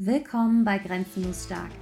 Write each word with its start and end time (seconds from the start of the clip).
Willkommen 0.00 0.64
bei 0.64 0.78
Grenzenlos 0.78 1.46
Stark. 1.46 1.72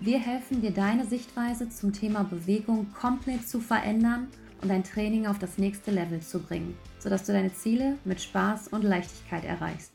Wir 0.00 0.18
helfen 0.18 0.60
dir, 0.60 0.72
deine 0.72 1.06
Sichtweise 1.06 1.68
zum 1.68 1.92
Thema 1.92 2.24
Bewegung 2.24 2.92
komplett 2.92 3.48
zu 3.48 3.60
verändern 3.60 4.26
und 4.60 4.70
dein 4.70 4.82
Training 4.82 5.28
auf 5.28 5.38
das 5.38 5.56
nächste 5.56 5.92
Level 5.92 6.18
zu 6.18 6.40
bringen, 6.40 6.76
sodass 6.98 7.26
du 7.26 7.32
deine 7.32 7.54
Ziele 7.54 7.96
mit 8.04 8.20
Spaß 8.20 8.66
und 8.72 8.82
Leichtigkeit 8.82 9.44
erreichst. 9.44 9.92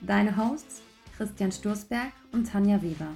Deine 0.00 0.36
Hosts 0.36 0.80
Christian 1.16 1.50
Sturzberg 1.50 2.12
und 2.30 2.52
Tanja 2.52 2.80
Weber. 2.82 3.12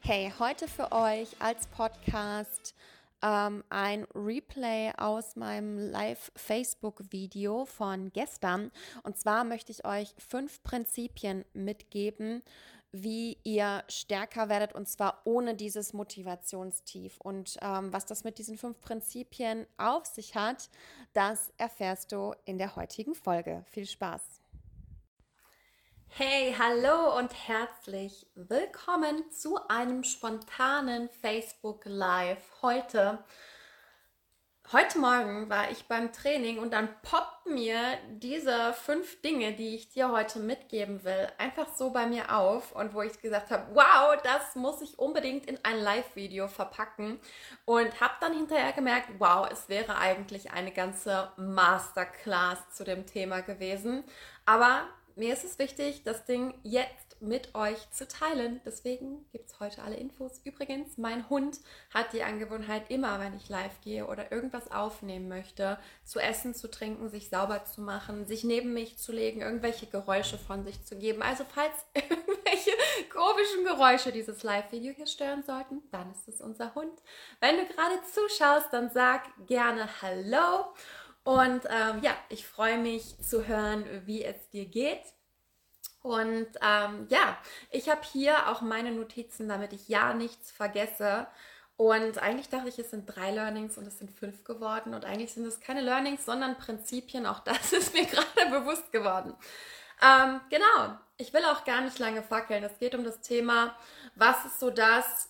Hey, 0.00 0.30
heute 0.38 0.68
für 0.68 0.92
euch 0.92 1.36
als 1.38 1.68
Podcast 1.68 2.74
ähm, 3.22 3.64
ein 3.70 4.06
Replay 4.14 4.92
aus 4.96 5.36
meinem 5.36 5.78
Live-Facebook-Video 5.78 7.64
von 7.64 8.12
gestern. 8.12 8.70
Und 9.02 9.18
zwar 9.18 9.44
möchte 9.44 9.72
ich 9.72 9.84
euch 9.84 10.14
fünf 10.18 10.62
Prinzipien 10.62 11.44
mitgeben, 11.52 12.42
wie 12.90 13.36
ihr 13.44 13.84
stärker 13.88 14.48
werdet 14.48 14.74
und 14.74 14.88
zwar 14.88 15.20
ohne 15.24 15.54
dieses 15.54 15.92
Motivationstief. 15.92 17.18
Und 17.20 17.58
ähm, 17.60 17.92
was 17.92 18.06
das 18.06 18.24
mit 18.24 18.38
diesen 18.38 18.56
fünf 18.56 18.80
Prinzipien 18.80 19.66
auf 19.76 20.06
sich 20.06 20.34
hat, 20.34 20.70
das 21.12 21.52
erfährst 21.58 22.12
du 22.12 22.34
in 22.44 22.58
der 22.58 22.76
heutigen 22.76 23.14
Folge. 23.14 23.64
Viel 23.70 23.86
Spaß! 23.86 24.37
Hey, 26.20 26.52
hallo 26.58 27.16
und 27.16 27.30
herzlich 27.46 28.26
willkommen 28.34 29.30
zu 29.30 29.56
einem 29.68 30.02
spontanen 30.02 31.08
Facebook 31.22 31.82
Live 31.84 32.42
heute. 32.60 33.22
Heute 34.72 34.98
Morgen 34.98 35.48
war 35.48 35.70
ich 35.70 35.86
beim 35.86 36.12
Training 36.12 36.58
und 36.58 36.72
dann 36.72 36.88
poppten 37.02 37.54
mir 37.54 37.78
diese 38.10 38.72
fünf 38.72 39.22
Dinge, 39.22 39.52
die 39.52 39.76
ich 39.76 39.90
dir 39.90 40.10
heute 40.10 40.40
mitgeben 40.40 41.04
will, 41.04 41.28
einfach 41.38 41.68
so 41.76 41.90
bei 41.90 42.08
mir 42.08 42.36
auf 42.36 42.72
und 42.72 42.94
wo 42.94 43.02
ich 43.02 43.20
gesagt 43.20 43.52
habe, 43.52 43.68
wow, 43.74 44.20
das 44.24 44.56
muss 44.56 44.82
ich 44.82 44.98
unbedingt 44.98 45.46
in 45.46 45.60
ein 45.62 45.78
Live-Video 45.78 46.48
verpacken 46.48 47.20
und 47.64 48.00
habe 48.00 48.14
dann 48.20 48.34
hinterher 48.34 48.72
gemerkt, 48.72 49.08
wow, 49.18 49.48
es 49.48 49.68
wäre 49.68 49.96
eigentlich 49.98 50.50
eine 50.50 50.72
ganze 50.72 51.30
Masterclass 51.36 52.72
zu 52.72 52.82
dem 52.82 53.06
Thema 53.06 53.40
gewesen. 53.42 54.02
Aber 54.46 54.82
mir 55.18 55.32
ist 55.32 55.44
es 55.44 55.58
wichtig, 55.58 56.02
das 56.04 56.24
Ding 56.24 56.54
jetzt 56.62 57.08
mit 57.20 57.54
euch 57.54 57.90
zu 57.90 58.06
teilen. 58.06 58.60
Deswegen 58.64 59.28
gibt 59.32 59.50
es 59.50 59.58
heute 59.60 59.82
alle 59.82 59.96
Infos. 59.96 60.40
Übrigens, 60.44 60.96
mein 60.98 61.28
Hund 61.28 61.58
hat 61.92 62.12
die 62.12 62.22
Angewohnheit, 62.22 62.90
immer 62.90 63.18
wenn 63.18 63.36
ich 63.36 63.48
live 63.48 63.80
gehe 63.82 64.06
oder 64.06 64.30
irgendwas 64.30 64.70
aufnehmen 64.70 65.28
möchte, 65.28 65.78
zu 66.04 66.20
essen, 66.20 66.54
zu 66.54 66.70
trinken, 66.70 67.08
sich 67.08 67.28
sauber 67.28 67.64
zu 67.64 67.80
machen, 67.80 68.26
sich 68.26 68.44
neben 68.44 68.72
mich 68.72 68.98
zu 68.98 69.12
legen, 69.12 69.40
irgendwelche 69.40 69.86
Geräusche 69.86 70.38
von 70.38 70.64
sich 70.64 70.84
zu 70.84 70.96
geben. 70.96 71.22
Also 71.22 71.44
falls 71.52 71.74
irgendwelche 71.94 72.70
komischen 73.12 73.64
Geräusche 73.64 74.12
dieses 74.12 74.42
Live-Video 74.42 74.92
hier 74.92 75.06
stören 75.06 75.42
sollten, 75.42 75.82
dann 75.90 76.12
ist 76.12 76.28
es 76.28 76.40
unser 76.40 76.74
Hund. 76.74 77.02
Wenn 77.40 77.56
du 77.56 77.66
gerade 77.66 77.96
zuschaust, 78.12 78.68
dann 78.72 78.90
sag 78.90 79.24
gerne 79.46 79.88
Hallo. 80.02 80.66
Und 81.28 81.60
ähm, 81.68 82.00
ja, 82.00 82.16
ich 82.30 82.46
freue 82.46 82.78
mich 82.78 83.18
zu 83.20 83.46
hören, 83.46 83.84
wie 84.06 84.24
es 84.24 84.48
dir 84.48 84.64
geht. 84.64 85.02
Und 86.00 86.46
ähm, 86.62 87.06
ja, 87.10 87.36
ich 87.70 87.90
habe 87.90 88.00
hier 88.10 88.48
auch 88.48 88.62
meine 88.62 88.92
Notizen, 88.92 89.46
damit 89.46 89.74
ich 89.74 89.88
ja 89.88 90.14
nichts 90.14 90.50
vergesse. 90.50 91.26
Und 91.76 92.16
eigentlich 92.16 92.48
dachte 92.48 92.70
ich, 92.70 92.78
es 92.78 92.92
sind 92.92 93.14
drei 93.14 93.30
Learnings 93.30 93.76
und 93.76 93.86
es 93.86 93.98
sind 93.98 94.10
fünf 94.10 94.42
geworden. 94.44 94.94
Und 94.94 95.04
eigentlich 95.04 95.34
sind 95.34 95.44
es 95.44 95.60
keine 95.60 95.82
Learnings, 95.82 96.24
sondern 96.24 96.56
Prinzipien. 96.56 97.26
Auch 97.26 97.40
das 97.40 97.72
ist 97.74 97.92
mir 97.92 98.06
gerade 98.06 98.50
bewusst 98.50 98.90
geworden. 98.90 99.34
Ähm, 100.00 100.40
genau, 100.48 100.96
ich 101.18 101.34
will 101.34 101.44
auch 101.44 101.64
gar 101.64 101.82
nicht 101.82 101.98
lange 101.98 102.22
fackeln. 102.22 102.64
Es 102.64 102.78
geht 102.78 102.94
um 102.94 103.04
das 103.04 103.20
Thema, 103.20 103.76
was 104.14 104.46
ist 104.46 104.60
so 104.60 104.70
das, 104.70 105.28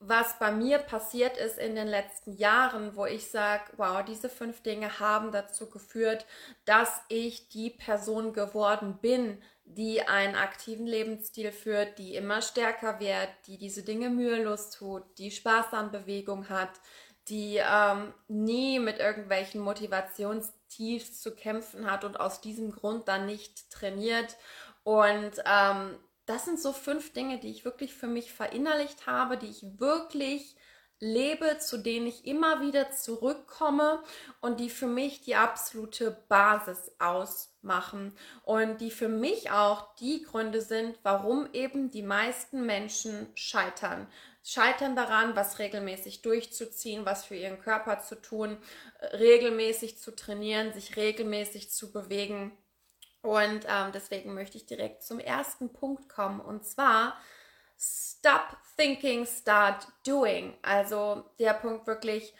was 0.00 0.38
bei 0.38 0.52
mir 0.52 0.78
passiert 0.78 1.36
ist 1.36 1.58
in 1.58 1.74
den 1.74 1.88
letzten 1.88 2.32
Jahren, 2.32 2.94
wo 2.94 3.04
ich 3.04 3.30
sage, 3.30 3.64
wow, 3.76 4.04
diese 4.04 4.28
fünf 4.28 4.62
Dinge 4.62 5.00
haben 5.00 5.32
dazu 5.32 5.68
geführt, 5.68 6.24
dass 6.64 7.00
ich 7.08 7.48
die 7.48 7.70
Person 7.70 8.32
geworden 8.32 8.98
bin, 9.00 9.42
die 9.64 10.02
einen 10.02 10.36
aktiven 10.36 10.86
Lebensstil 10.86 11.50
führt, 11.50 11.98
die 11.98 12.14
immer 12.14 12.42
stärker 12.42 13.00
wird, 13.00 13.28
die 13.46 13.58
diese 13.58 13.82
Dinge 13.82 14.08
mühelos 14.08 14.70
tut, 14.70 15.02
die 15.18 15.30
Spaß 15.30 15.72
an 15.72 15.90
Bewegung 15.90 16.48
hat, 16.48 16.70
die 17.28 17.56
ähm, 17.56 18.14
nie 18.28 18.78
mit 18.78 19.00
irgendwelchen 19.00 19.60
Motivationstiefs 19.60 21.20
zu 21.20 21.34
kämpfen 21.34 21.90
hat 21.90 22.04
und 22.04 22.18
aus 22.18 22.40
diesem 22.40 22.70
Grund 22.70 23.08
dann 23.08 23.26
nicht 23.26 23.70
trainiert. 23.70 24.36
Und 24.84 25.32
ähm, 25.44 25.98
das 26.28 26.44
sind 26.44 26.60
so 26.60 26.72
fünf 26.72 27.12
Dinge, 27.14 27.38
die 27.38 27.50
ich 27.50 27.64
wirklich 27.64 27.94
für 27.94 28.06
mich 28.06 28.32
verinnerlicht 28.32 29.06
habe, 29.06 29.38
die 29.38 29.48
ich 29.48 29.64
wirklich 29.78 30.56
lebe, 31.00 31.58
zu 31.58 31.78
denen 31.78 32.06
ich 32.06 32.26
immer 32.26 32.60
wieder 32.60 32.90
zurückkomme 32.90 34.02
und 34.40 34.60
die 34.60 34.68
für 34.68 34.88
mich 34.88 35.22
die 35.22 35.36
absolute 35.36 36.10
Basis 36.28 36.92
ausmachen 36.98 38.12
und 38.44 38.80
die 38.80 38.90
für 38.90 39.08
mich 39.08 39.50
auch 39.50 39.94
die 39.96 40.22
Gründe 40.22 40.60
sind, 40.60 40.98
warum 41.02 41.48
eben 41.52 41.90
die 41.90 42.02
meisten 42.02 42.66
Menschen 42.66 43.28
scheitern. 43.34 44.06
Scheitern 44.42 44.96
daran, 44.96 45.36
was 45.36 45.58
regelmäßig 45.58 46.22
durchzuziehen, 46.22 47.06
was 47.06 47.24
für 47.24 47.36
ihren 47.36 47.60
Körper 47.60 48.00
zu 48.00 48.20
tun, 48.20 48.58
regelmäßig 49.12 49.98
zu 49.98 50.14
trainieren, 50.14 50.72
sich 50.72 50.96
regelmäßig 50.96 51.70
zu 51.70 51.92
bewegen 51.92 52.52
und 53.22 53.66
ähm, 53.68 53.92
deswegen 53.92 54.34
möchte 54.34 54.56
ich 54.56 54.66
direkt 54.66 55.02
zum 55.02 55.18
ersten 55.18 55.72
Punkt 55.72 56.08
kommen. 56.08 56.40
Und 56.40 56.64
zwar, 56.64 57.16
stop 57.78 58.56
thinking, 58.76 59.26
start 59.26 59.86
doing. 60.06 60.56
Also 60.62 61.24
der 61.38 61.54
Punkt 61.54 61.86
wirklich, 61.86 62.34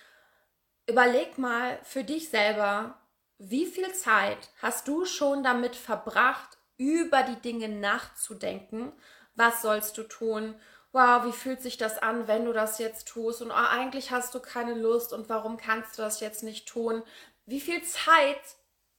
überleg 0.87 1.39
mal 1.39 1.79
für 1.83 2.05
dich 2.05 2.29
selber, 2.29 2.99
wie 3.39 3.67
viel 3.67 3.93
Zeit 3.93 4.51
hast 4.61 4.89
du 4.89 5.05
schon 5.05 5.43
damit 5.43 5.77
verbracht, 5.77 6.59
über 6.77 7.23
die 7.23 7.41
Dinge 7.41 7.69
nachzudenken? 7.69 8.93
Was 9.35 9.63
sollst 9.63 9.99
du 9.99 10.05
tun? 10.05 10.55
Wow, 10.93 11.25
wie 11.25 11.33
fühlt 11.33 11.61
sich 11.61 11.77
das 11.77 11.99
an, 11.99 12.27
wenn 12.29 12.45
du 12.45 12.53
das 12.53 12.79
jetzt 12.79 13.09
tust? 13.09 13.43
Und 13.43 13.51
oh, 13.51 13.55
eigentlich 13.55 14.11
hast 14.11 14.35
du 14.35 14.41
keine 14.41 14.75
Lust 14.75 15.13
und 15.13 15.29
warum 15.29 15.57
kannst 15.57 15.99
du 15.99 16.03
das 16.03 16.21
jetzt 16.21 16.43
nicht 16.43 16.69
tun? 16.69 17.03
Wie 17.47 17.61
viel 17.61 17.83
Zeit 17.83 18.41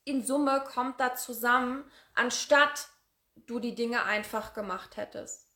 in 0.09 0.25
Summe 0.25 0.63
kommt 0.63 0.99
da 0.99 1.15
zusammen, 1.15 1.89
anstatt 2.15 2.89
du 3.35 3.59
die 3.59 3.75
Dinge 3.75 4.03
einfach 4.03 4.53
gemacht 4.53 4.97
hättest? 4.97 5.47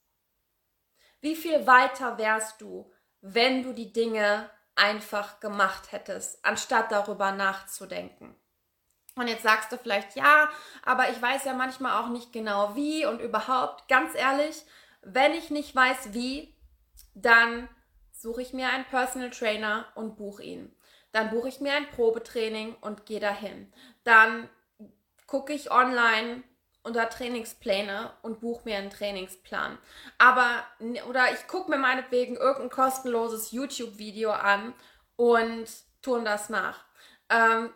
Wie 1.21 1.35
viel 1.35 1.65
weiter 1.67 2.17
wärst 2.17 2.61
du, 2.61 2.91
wenn 3.21 3.63
du 3.63 3.73
die 3.73 3.93
Dinge 3.93 4.49
einfach 4.75 5.39
gemacht 5.39 5.91
hättest, 5.91 6.43
anstatt 6.43 6.91
darüber 6.91 7.31
nachzudenken? 7.31 8.35
Und 9.15 9.27
jetzt 9.27 9.43
sagst 9.43 9.71
du 9.71 9.77
vielleicht, 9.77 10.15
ja, 10.15 10.49
aber 10.83 11.09
ich 11.09 11.21
weiß 11.21 11.45
ja 11.45 11.53
manchmal 11.53 12.01
auch 12.01 12.09
nicht 12.09 12.33
genau 12.33 12.75
wie 12.75 13.05
und 13.05 13.19
überhaupt, 13.19 13.87
ganz 13.87 14.15
ehrlich, 14.15 14.63
wenn 15.01 15.33
ich 15.33 15.49
nicht 15.49 15.75
weiß 15.75 16.13
wie, 16.13 16.55
dann 17.13 17.69
suche 18.11 18.41
ich 18.41 18.53
mir 18.53 18.69
einen 18.69 18.85
Personal 18.85 19.29
Trainer 19.29 19.85
und 19.95 20.15
buche 20.15 20.43
ihn. 20.43 20.75
Dann 21.11 21.29
buche 21.29 21.47
ich 21.47 21.59
mir 21.59 21.73
ein 21.73 21.89
Probetraining 21.91 22.75
und 22.81 23.05
gehe 23.05 23.19
dahin. 23.19 23.71
Dann 24.03 24.49
gucke 25.27 25.53
ich 25.53 25.71
online 25.71 26.43
unter 26.83 27.09
Trainingspläne 27.09 28.11
und 28.21 28.41
buche 28.41 28.63
mir 28.65 28.77
einen 28.77 28.89
Trainingsplan. 28.89 29.77
Aber, 30.17 30.65
oder 31.09 31.31
ich 31.33 31.47
gucke 31.47 31.69
mir 31.69 31.77
meinetwegen 31.77 32.35
irgendein 32.35 32.69
kostenloses 32.69 33.51
YouTube-Video 33.51 34.31
an 34.31 34.73
und 35.15 35.65
tun 36.01 36.25
das 36.25 36.49
nach. 36.49 36.83
Ähm, 37.29 37.69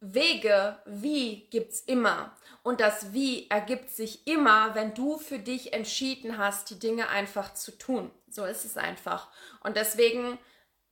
Wege, 0.00 0.78
wie 0.86 1.48
gibt's 1.50 1.80
immer. 1.80 2.32
Und 2.62 2.80
das 2.80 3.12
Wie 3.12 3.48
ergibt 3.50 3.90
sich 3.90 4.26
immer, 4.26 4.74
wenn 4.74 4.94
du 4.94 5.18
für 5.18 5.38
dich 5.38 5.72
entschieden 5.72 6.38
hast, 6.38 6.70
die 6.70 6.78
Dinge 6.78 7.08
einfach 7.08 7.54
zu 7.54 7.76
tun. 7.76 8.10
So 8.28 8.44
ist 8.44 8.64
es 8.64 8.76
einfach. 8.76 9.28
Und 9.60 9.76
deswegen 9.76 10.38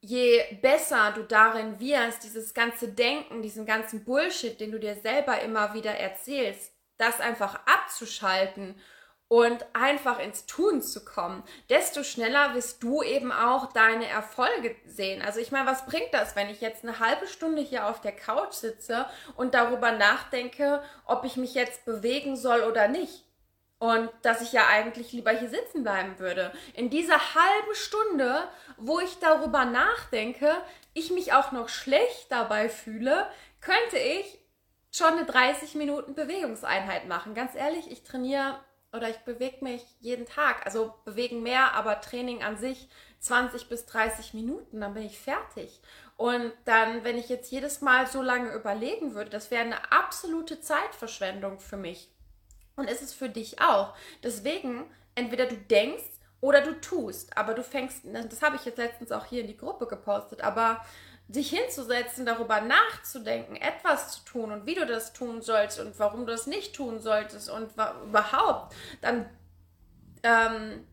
je 0.06 0.58
besser 0.62 1.12
du 1.14 1.24
darin 1.24 1.80
wirst, 1.80 2.22
dieses 2.22 2.54
ganze 2.54 2.88
Denken, 2.88 3.42
diesen 3.42 3.66
ganzen 3.66 4.04
Bullshit, 4.04 4.58
den 4.60 4.72
du 4.72 4.78
dir 4.78 4.96
selber 4.96 5.40
immer 5.40 5.74
wieder 5.74 5.92
erzählst, 5.92 6.72
das 6.96 7.20
einfach 7.20 7.60
abzuschalten 7.66 8.80
und 9.28 9.66
einfach 9.72 10.20
ins 10.20 10.46
Tun 10.46 10.80
zu 10.80 11.04
kommen, 11.04 11.42
desto 11.68 12.04
schneller 12.04 12.54
wirst 12.54 12.82
du 12.84 13.02
eben 13.02 13.32
auch 13.32 13.72
deine 13.72 14.06
Erfolge 14.06 14.76
sehen. 14.86 15.20
Also 15.20 15.40
ich 15.40 15.50
meine, 15.50 15.66
was 15.66 15.84
bringt 15.86 16.14
das, 16.14 16.36
wenn 16.36 16.48
ich 16.48 16.60
jetzt 16.60 16.84
eine 16.84 17.00
halbe 17.00 17.26
Stunde 17.26 17.60
hier 17.60 17.88
auf 17.88 18.00
der 18.00 18.12
Couch 18.12 18.52
sitze 18.52 19.06
und 19.36 19.54
darüber 19.54 19.90
nachdenke, 19.90 20.82
ob 21.04 21.24
ich 21.24 21.36
mich 21.36 21.54
jetzt 21.54 21.84
bewegen 21.84 22.36
soll 22.36 22.62
oder 22.62 22.86
nicht? 22.86 23.25
Und 23.78 24.10
dass 24.22 24.40
ich 24.40 24.52
ja 24.52 24.66
eigentlich 24.68 25.12
lieber 25.12 25.32
hier 25.32 25.50
sitzen 25.50 25.82
bleiben 25.82 26.18
würde. 26.18 26.50
In 26.74 26.88
dieser 26.88 27.18
halben 27.34 27.74
Stunde, 27.74 28.48
wo 28.78 29.00
ich 29.00 29.18
darüber 29.18 29.66
nachdenke, 29.66 30.50
ich 30.94 31.10
mich 31.10 31.34
auch 31.34 31.52
noch 31.52 31.68
schlecht 31.68 32.32
dabei 32.32 32.70
fühle, 32.70 33.28
könnte 33.60 33.98
ich 33.98 34.38
schon 34.90 35.12
eine 35.12 35.26
30 35.26 35.74
Minuten 35.74 36.14
Bewegungseinheit 36.14 37.06
machen. 37.06 37.34
Ganz 37.34 37.54
ehrlich, 37.54 37.90
ich 37.90 38.02
trainiere 38.02 38.58
oder 38.92 39.10
ich 39.10 39.18
bewege 39.18 39.62
mich 39.62 39.84
jeden 40.00 40.24
Tag. 40.24 40.64
Also 40.64 40.94
bewegen 41.04 41.42
mehr, 41.42 41.74
aber 41.74 42.00
Training 42.00 42.42
an 42.42 42.56
sich 42.56 42.88
20 43.20 43.68
bis 43.68 43.86
30 43.86 44.34
Minuten, 44.34 44.80
dann 44.80 44.94
bin 44.94 45.04
ich 45.04 45.18
fertig. 45.18 45.80
Und 46.16 46.52
dann, 46.64 47.04
wenn 47.04 47.18
ich 47.18 47.28
jetzt 47.28 47.50
jedes 47.50 47.82
Mal 47.82 48.06
so 48.06 48.22
lange 48.22 48.52
überlegen 48.54 49.14
würde, 49.14 49.30
das 49.30 49.50
wäre 49.50 49.64
eine 49.64 49.92
absolute 49.92 50.60
Zeitverschwendung 50.60 51.60
für 51.60 51.76
mich. 51.76 52.10
Und 52.76 52.90
ist 52.90 53.02
es 53.02 53.12
für 53.12 53.28
dich 53.28 53.60
auch. 53.60 53.94
Deswegen, 54.22 54.84
entweder 55.14 55.46
du 55.46 55.56
denkst 55.56 56.04
oder 56.40 56.60
du 56.60 56.80
tust, 56.80 57.36
aber 57.36 57.54
du 57.54 57.62
fängst, 57.62 58.02
das 58.04 58.42
habe 58.42 58.56
ich 58.56 58.64
jetzt 58.64 58.78
letztens 58.78 59.12
auch 59.12 59.24
hier 59.24 59.40
in 59.40 59.46
die 59.46 59.56
Gruppe 59.56 59.86
gepostet, 59.86 60.42
aber 60.42 60.84
dich 61.28 61.50
hinzusetzen, 61.50 62.24
darüber 62.24 62.60
nachzudenken, 62.60 63.56
etwas 63.56 64.12
zu 64.12 64.24
tun 64.24 64.52
und 64.52 64.66
wie 64.66 64.74
du 64.74 64.86
das 64.86 65.12
tun 65.12 65.42
sollst 65.42 65.80
und 65.80 65.98
warum 65.98 66.20
du 66.20 66.32
das 66.32 66.46
nicht 66.46 66.76
tun 66.76 67.00
solltest 67.00 67.50
und 67.50 67.72
überhaupt, 68.04 68.74
dann 69.00 69.28
ähm, 70.22 70.86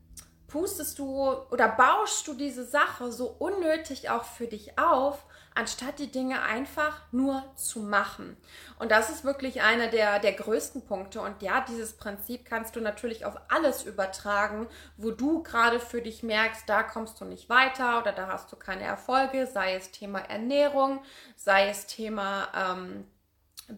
pustest 0.48 0.98
du 0.98 1.32
oder 1.52 1.68
bauschst 1.70 2.28
du 2.28 2.34
diese 2.34 2.66
Sache 2.66 3.12
so 3.12 3.28
unnötig 3.28 4.10
auch 4.10 4.24
für 4.24 4.48
dich 4.48 4.80
auf, 4.80 5.26
anstatt 5.56 6.00
die 6.00 6.12
Dinge 6.12 6.42
einfach 6.42 7.02
nur 7.12 7.44
zu 7.56 7.82
machen. 7.82 8.38
Und 8.80 8.92
das 8.92 9.10
ist 9.10 9.24
wirklich 9.24 9.62
einer 9.62 9.88
der, 9.88 10.20
der 10.20 10.34
größten 10.34 10.86
Punkte. 10.86 11.22
Und 11.22 11.42
ja, 11.42 11.62
dieses 11.68 11.94
Prinzip 11.94 12.46
kannst 12.46 12.76
du 12.76 12.82
natürlich 12.82 13.26
auf 13.26 13.36
alles 13.50 13.84
übertragen, 13.84 14.68
wo 14.98 15.12
du 15.12 15.44
gerade 15.44 15.80
für 15.80 16.02
dich 16.02 16.24
merkst, 16.24 16.68
da 16.68 16.84
kommst 16.84 17.20
du 17.22 17.26
nicht 17.26 17.50
weiter 17.50 18.00
oder 18.00 18.12
da 18.12 18.28
hast 18.28 18.52
du 18.52 18.56
keine 18.56 18.84
Erfolge, 18.84 19.48
sei 19.48 19.76
es 19.76 19.92
Thema 19.92 20.20
Ernährung, 20.20 21.02
sei 21.36 21.70
es 21.70 21.86
Thema 21.88 22.48
ähm, 22.56 23.06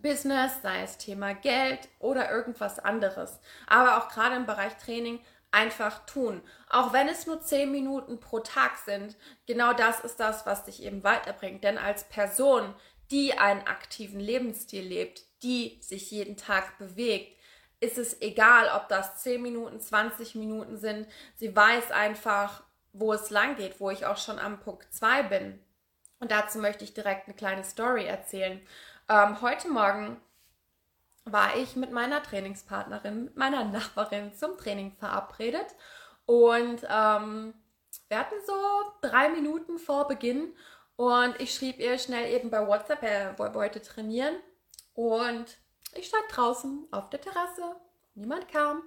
Business, 0.02 0.62
sei 0.62 0.82
es 0.82 0.98
Thema 0.98 1.34
Geld 1.34 1.88
oder 2.00 2.32
irgendwas 2.32 2.80
anderes. 2.80 3.40
Aber 3.68 3.98
auch 3.98 4.10
gerade 4.10 4.36
im 4.36 4.46
Bereich 4.46 4.76
Training 4.78 5.20
einfach 5.52 6.06
tun. 6.06 6.42
Auch 6.70 6.94
wenn 6.94 7.08
es 7.08 7.28
nur 7.28 7.42
zehn 7.42 7.72
Minuten 7.72 8.20
pro 8.20 8.40
Tag 8.40 8.78
sind, 8.78 9.16
genau 9.48 9.74
das 9.74 10.00
ist 10.02 10.20
das, 10.20 10.46
was 10.46 10.66
dich 10.66 10.84
eben 10.84 11.04
weiterbringt. 11.04 11.64
Denn 11.64 11.78
als 11.78 12.04
Person, 12.06 12.74
die 13.12 13.38
einen 13.38 13.62
aktiven 13.62 14.20
Lebensstil 14.20 14.84
lebt, 14.84 15.24
die 15.44 15.78
sich 15.82 16.12
jeden 16.12 16.38
Tag 16.38 16.78
bewegt, 16.78 17.36
ist 17.80 17.98
es 17.98 18.22
egal, 18.22 18.70
ob 18.76 18.90
das 18.90 19.18
10 19.18 19.42
Minuten, 19.42 19.80
20 19.80 20.36
Minuten 20.36 20.78
sind. 20.78 21.08
Sie 21.36 21.56
weiß 21.56 21.92
einfach, 21.92 22.64
wo 22.94 23.14
es 23.14 23.30
lang 23.30 23.56
geht, 23.56 23.80
wo 23.80 23.90
ich 23.90 24.06
auch 24.06 24.18
schon 24.18 24.40
am 24.40 24.60
Punkt 24.60 24.94
2 24.94 25.24
bin. 25.24 25.60
Und 26.20 26.32
dazu 26.32 26.60
möchte 26.60 26.84
ich 26.84 26.94
direkt 26.94 27.28
eine 27.28 27.36
kleine 27.36 27.64
Story 27.64 28.06
erzählen. 28.06 28.66
Ähm, 29.10 29.42
heute 29.42 29.70
Morgen 29.70 30.20
war 31.26 31.58
ich 31.58 31.76
mit 31.76 31.92
meiner 31.92 32.22
Trainingspartnerin, 32.22 33.32
meiner 33.36 33.66
Nachbarin 33.66 34.34
zum 34.34 34.58
Training 34.58 34.94
verabredet. 34.94 35.76
Und 36.26 36.86
ähm, 36.90 37.54
wir 38.08 38.20
hatten 38.20 38.36
so 38.46 38.54
drei 39.02 39.30
Minuten 39.30 39.80
vor 39.80 40.08
Beginn 40.08 40.56
und 40.96 41.40
ich 41.40 41.54
schrieb 41.54 41.80
ihr 41.80 41.98
schnell 41.98 42.32
eben 42.34 42.50
bei 42.50 42.66
WhatsApp, 42.66 43.04
er 43.04 43.38
wollte 43.38 43.82
trainieren. 43.82 44.36
Und 44.94 45.58
ich 45.94 46.08
stand 46.08 46.24
draußen 46.32 46.88
auf 46.92 47.10
der 47.10 47.22
Terrasse, 47.22 47.76
niemand 48.14 48.48
kam. 48.48 48.84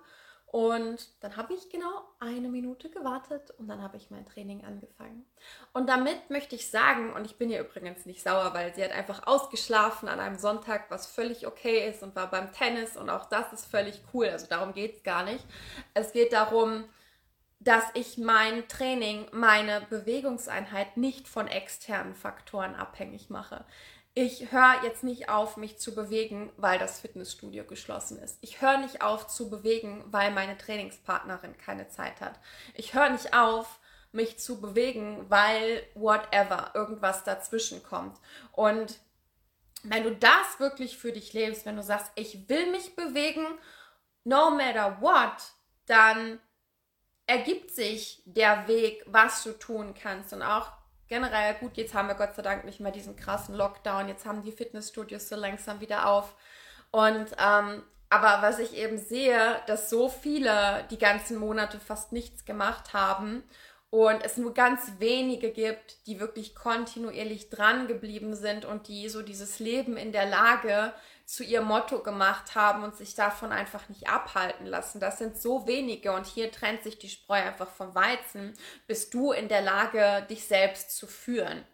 Und 0.51 1.11
dann 1.21 1.37
habe 1.37 1.53
ich 1.53 1.69
genau 1.69 2.05
eine 2.21 2.49
Minute 2.49 2.89
gewartet 2.89 3.51
und 3.59 3.69
dann 3.69 3.83
habe 3.83 3.99
ich 3.99 4.11
mein 4.11 4.25
Training 4.25 4.65
angefangen. 4.65 5.27
Und 5.75 5.91
damit 5.91 6.31
möchte 6.31 6.55
ich 6.55 6.71
sagen, 6.71 7.13
und 7.13 7.27
ich 7.27 7.37
bin 7.37 7.51
ihr 7.51 7.61
übrigens 7.61 8.07
nicht 8.07 8.23
sauer, 8.23 8.55
weil 8.55 8.75
sie 8.75 8.83
hat 8.83 8.93
einfach 8.93 9.27
ausgeschlafen 9.27 10.09
an 10.09 10.21
einem 10.21 10.39
Sonntag, 10.39 10.91
was 10.91 11.07
völlig 11.07 11.47
okay 11.47 11.87
ist 11.91 12.03
und 12.03 12.17
war 12.17 12.31
beim 12.31 12.51
Tennis 12.51 12.97
und 12.97 13.11
auch 13.11 13.27
das 13.27 13.53
ist 13.53 13.67
völlig 13.67 14.01
cool. 14.15 14.27
Also 14.27 14.47
darum 14.47 14.73
geht 14.73 14.97
es 14.97 15.03
gar 15.03 15.23
nicht. 15.23 15.45
Es 15.93 16.13
geht 16.13 16.33
darum, 16.33 16.85
dass 17.61 17.85
ich 17.93 18.17
mein 18.17 18.67
Training, 18.69 19.27
meine 19.33 19.83
Bewegungseinheit 19.91 20.97
nicht 20.97 21.29
von 21.29 21.47
externen 21.47 22.15
Faktoren 22.15 22.75
abhängig 22.75 23.29
mache 23.29 23.67
ich 24.21 24.51
höre 24.51 24.83
jetzt 24.83 25.05
nicht 25.05 25.29
auf, 25.29 25.57
mich 25.57 25.79
zu 25.79 25.95
bewegen, 25.95 26.51
weil 26.57 26.81
das 26.81 26.99
Fitnessstudio 26.99 27.63
geschlossen 27.63 28.19
ist. 28.19 28.39
Ich 28.41 28.61
höre 28.61 28.79
nicht 28.79 29.01
auf 29.01 29.29
zu 29.29 29.49
bewegen, 29.49 30.03
weil 30.09 30.33
meine 30.33 30.59
Trainingspartnerin 30.59 31.57
keine 31.57 31.89
Zeit 31.89 32.21
hat. 32.21 32.41
Ich 32.75 32.95
höre 32.95 33.11
nicht 33.11 33.33
auf, 33.33 33.79
mich 34.11 34.41
zu 34.41 34.61
bewegen, 34.61 35.27
weil 35.29 35.87
whatever, 35.95 36.73
irgendwas 36.75 37.23
dazwischen 37.23 37.85
kommt. 37.85 38.19
Und 38.51 38.99
wenn 39.85 40.03
du 40.03 40.17
das 40.17 40.59
wirklich 40.59 40.99
für 40.99 41.13
dich 41.13 41.33
lebst, 41.33 41.65
wenn 41.65 41.77
du 41.77 41.85
sagst, 41.85 42.11
ich 42.17 42.49
will 42.49 42.73
mich 42.73 42.97
bewegen, 42.97 43.47
no 44.25 44.51
matter 44.51 45.01
what, 45.01 45.53
dann 45.87 46.41
ergibt 47.29 47.71
sich 47.71 48.21
der 48.25 48.67
Weg, 48.67 49.05
was 49.07 49.45
du 49.45 49.53
tun 49.53 49.95
kannst. 49.95 50.33
Und 50.33 50.43
auch 50.43 50.73
generell 51.09 51.55
gut, 51.55 51.77
jetzt 51.77 51.95
haben 51.95 52.09
wir 52.09 52.15
Gott 52.15 52.35
sei 52.35 52.43
Dank 52.43 52.65
nicht 52.65 52.81
mehr 52.81 52.93
diesen 52.93 53.17
krassen 53.17 53.55
Lockdown, 53.55 54.09
jetzt 54.09 54.27
haben 54.27 54.43
die 54.43 54.53
Fitnessstudios 54.53 55.29
so 55.29 55.37
langsam 55.37 55.81
wieder 55.81 56.07
auf. 56.07 56.35
Und 56.91 57.29
ähm, 57.39 57.83
aber 58.11 58.39
was 58.41 58.59
ich 58.59 58.75
eben 58.75 58.99
sehe, 58.99 59.57
dass 59.67 59.91
so 59.91 60.09
viele 60.09 60.85
die 60.91 60.99
ganzen 60.99 61.37
Monate 61.37 61.79
fast 61.79 62.13
nichts 62.13 62.45
gemacht 62.47 62.95
haben 62.95 63.43
und 63.91 64.25
es 64.25 64.37
nur 64.37 64.55
ganz 64.55 64.93
wenige 64.99 65.51
gibt, 65.51 66.07
die 66.07 66.21
wirklich 66.21 66.55
kontinuierlich 66.55 67.51
dran 67.51 67.87
geblieben 67.87 68.35
sind 68.35 68.65
und 68.65 68.89
die 68.89 69.09
so 69.09 69.23
dieses 69.23 69.59
Leben 69.59 69.97
in 69.97 70.13
der 70.13 70.27
Lage 70.27 70.93
zu 71.29 71.45
ihrem 71.45 71.67
Motto 71.67 72.03
gemacht 72.03 72.55
haben 72.55 72.83
und 72.83 72.97
sich 72.97 73.15
davon 73.15 73.53
einfach 73.53 73.91
nicht 73.91 74.09
abhalten 74.09 74.65
lassen. 74.65 74.99
Das 74.99 75.19
sind 75.19 75.39
so 75.39 75.67
wenige 75.67 76.13
und 76.13 76.27
hier 76.27 76.51
trennt 76.51 76.83
sich 76.83 76.99
die 76.99 77.11
Spreu 77.11 77.35
einfach 77.35 77.69
vom 77.69 77.95
Weizen. 77.95 78.55
Bist 78.87 79.13
du 79.13 79.33
in 79.33 79.49
der 79.49 79.61
Lage, 79.61 80.27
dich 80.31 80.47
selbst 80.47 80.97
zu 80.97 81.07
führen? 81.07 81.67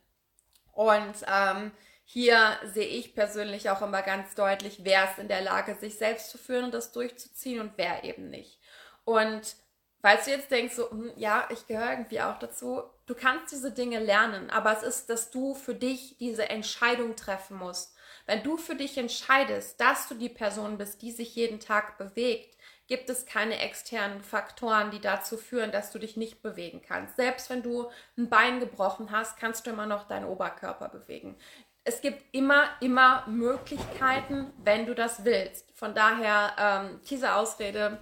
Und 0.73 1.15
ähm, 1.33 1.71
hier 2.03 2.59
sehe 2.65 2.89
ich 2.89 3.15
persönlich 3.15 3.71
auch 3.71 3.81
immer 3.81 4.03
ganz 4.03 4.35
deutlich, 4.35 4.81
wer 4.83 5.05
ist 5.05 5.21
in 5.21 5.29
der 5.29 5.43
Lage, 5.43 5.77
sich 5.77 5.99
selbst 5.99 6.31
zu 6.31 6.39
führen 6.39 6.65
und 6.65 6.75
das 6.75 6.91
durchzuziehen 6.91 7.61
und 7.61 7.75
wer 7.77 8.03
eben 8.03 8.31
nicht. 8.31 8.59
Und 9.05 9.55
falls 10.03 10.25
du 10.25 10.33
jetzt 10.33 10.51
denkst, 10.51 10.75
so, 10.75 10.91
hm, 10.91 11.13
ja, 11.15 11.47
ich 11.51 11.69
gehöre 11.69 11.91
irgendwie 11.91 12.23
auch 12.23 12.41
dazu, 12.41 12.83
du 13.07 13.15
kannst 13.15 13.53
diese 13.53 13.71
Dinge 13.71 14.01
lernen, 14.01 14.51
aber 14.51 14.77
es 14.77 14.83
ist, 14.83 15.11
dass 15.11 15.31
du 15.31 15.55
für 15.55 15.77
dich 15.77 16.17
diese 16.19 16.49
Entscheidung 16.49 17.15
treffen 17.15 17.57
musst. 17.57 17.95
Wenn 18.27 18.43
du 18.43 18.57
für 18.57 18.75
dich 18.75 18.97
entscheidest, 18.97 19.81
dass 19.81 20.09
du 20.09 20.15
die 20.15 20.29
Person 20.29 20.79
bist, 20.79 21.03
die 21.03 21.13
sich 21.13 21.35
jeden 21.35 21.61
Tag 21.61 21.99
bewegt, 21.99 22.57
gibt 22.87 23.09
es 23.09 23.27
keine 23.27 23.59
externen 23.59 24.23
Faktoren, 24.23 24.91
die 24.91 25.01
dazu 25.01 25.37
führen, 25.37 25.73
dass 25.73 25.91
du 25.91 25.99
dich 25.99 26.17
nicht 26.17 26.43
bewegen 26.43 26.83
kannst. 26.87 27.17
Selbst 27.17 27.49
wenn 27.51 27.63
du 27.63 27.91
ein 28.17 28.29
Bein 28.29 28.61
gebrochen 28.61 29.11
hast, 29.11 29.39
kannst 29.39 29.67
du 29.67 29.71
immer 29.71 29.87
noch 29.87 30.07
deinen 30.07 30.27
Oberkörper 30.27 30.89
bewegen. 30.89 31.37
Es 31.85 32.01
gibt 32.01 32.23
immer, 32.35 32.65
immer 32.81 33.27
Möglichkeiten, 33.27 34.53
wenn 34.63 34.87
du 34.87 34.95
das 34.95 35.25
willst. 35.25 35.71
Von 35.75 35.95
daher 35.95 36.55
ähm, 36.59 37.01
diese 37.09 37.35
Ausrede, 37.35 37.99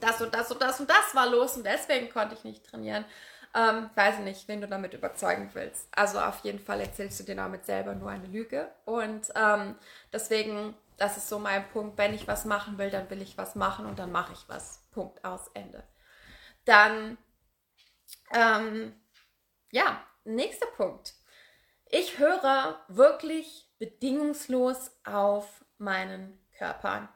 das 0.00 0.20
und 0.20 0.34
das 0.34 0.50
und 0.50 0.60
das 0.60 0.80
und 0.80 0.90
das 0.90 1.14
war 1.14 1.28
los 1.28 1.56
und 1.56 1.64
deswegen 1.64 2.10
konnte 2.10 2.34
ich 2.34 2.44
nicht 2.44 2.64
trainieren. 2.64 3.04
Ähm, 3.54 3.90
weiß 3.94 4.18
ich 4.18 4.24
nicht, 4.24 4.48
wen 4.48 4.60
du 4.60 4.68
damit 4.68 4.94
überzeugen 4.94 5.50
willst. 5.54 5.88
Also 5.92 6.20
auf 6.20 6.40
jeden 6.40 6.58
Fall 6.58 6.80
erzählst 6.80 7.18
du 7.20 7.24
dir 7.24 7.36
damit 7.36 7.64
selber 7.64 7.94
nur 7.94 8.10
eine 8.10 8.26
Lüge. 8.26 8.70
Und 8.84 9.32
ähm, 9.34 9.74
deswegen, 10.12 10.74
das 10.96 11.16
ist 11.16 11.28
so 11.28 11.38
mein 11.38 11.68
Punkt. 11.70 11.96
Wenn 11.98 12.14
ich 12.14 12.28
was 12.28 12.44
machen 12.44 12.78
will, 12.78 12.90
dann 12.90 13.08
will 13.10 13.22
ich 13.22 13.38
was 13.38 13.54
machen 13.54 13.86
und 13.86 13.98
dann 13.98 14.12
mache 14.12 14.32
ich 14.32 14.48
was. 14.48 14.84
Punkt 14.92 15.24
aus 15.24 15.48
Ende. 15.54 15.82
Dann, 16.64 17.16
ähm, 18.34 18.94
ja, 19.70 20.02
nächster 20.24 20.66
Punkt. 20.66 21.14
Ich 21.86 22.18
höre 22.18 22.78
wirklich 22.88 23.70
bedingungslos 23.78 24.90
auf 25.04 25.64
meinen 25.78 26.38
Körper. 26.58 27.08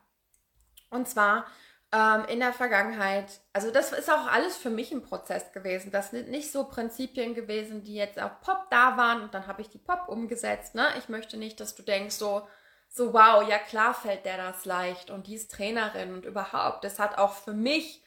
Und 0.88 1.08
zwar 1.08 1.46
ähm, 1.92 2.24
in 2.28 2.40
der 2.40 2.52
Vergangenheit, 2.52 3.40
also 3.52 3.70
das 3.70 3.92
ist 3.92 4.10
auch 4.10 4.26
alles 4.26 4.56
für 4.56 4.70
mich 4.70 4.92
ein 4.92 5.02
Prozess 5.02 5.52
gewesen. 5.52 5.90
Das 5.90 6.10
sind 6.10 6.30
nicht 6.30 6.50
so 6.50 6.64
Prinzipien 6.64 7.34
gewesen, 7.34 7.84
die 7.84 7.94
jetzt 7.94 8.20
auf 8.20 8.40
Pop 8.40 8.70
da 8.70 8.96
waren 8.96 9.22
und 9.22 9.34
dann 9.34 9.46
habe 9.46 9.62
ich 9.62 9.68
die 9.68 9.78
Pop 9.78 10.08
umgesetzt. 10.08 10.74
Ne? 10.74 10.86
Ich 10.98 11.08
möchte 11.08 11.36
nicht, 11.36 11.60
dass 11.60 11.74
du 11.74 11.82
denkst 11.82 12.14
so, 12.14 12.46
so 12.88 13.12
wow, 13.12 13.46
ja 13.46 13.58
klar 13.58 13.94
fällt 13.94 14.24
der 14.24 14.36
das 14.36 14.64
leicht 14.64 15.10
und 15.10 15.26
die 15.26 15.34
ist 15.34 15.50
Trainerin 15.50 16.14
und 16.14 16.24
überhaupt. 16.24 16.84
Das 16.84 16.98
hat 16.98 17.18
auch 17.18 17.34
für 17.34 17.54
mich 17.54 18.01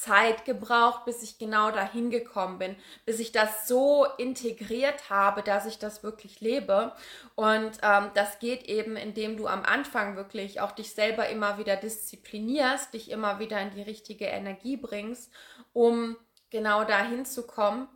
Zeit 0.00 0.46
gebraucht, 0.46 1.04
bis 1.04 1.22
ich 1.22 1.38
genau 1.38 1.70
dahin 1.70 2.10
gekommen 2.10 2.58
bin, 2.58 2.76
bis 3.04 3.20
ich 3.20 3.32
das 3.32 3.68
so 3.68 4.06
integriert 4.16 5.10
habe, 5.10 5.42
dass 5.42 5.66
ich 5.66 5.78
das 5.78 6.02
wirklich 6.02 6.40
lebe. 6.40 6.92
Und 7.34 7.72
ähm, 7.82 8.10
das 8.14 8.38
geht 8.38 8.64
eben, 8.64 8.96
indem 8.96 9.36
du 9.36 9.46
am 9.46 9.62
Anfang 9.62 10.16
wirklich 10.16 10.60
auch 10.60 10.72
dich 10.72 10.94
selber 10.94 11.28
immer 11.28 11.58
wieder 11.58 11.76
disziplinierst, 11.76 12.94
dich 12.94 13.10
immer 13.10 13.38
wieder 13.38 13.60
in 13.60 13.72
die 13.72 13.82
richtige 13.82 14.24
Energie 14.24 14.78
bringst, 14.78 15.30
um 15.74 16.16
genau 16.48 16.84
dahin 16.84 17.26
zu 17.26 17.46
kommen, 17.46 17.86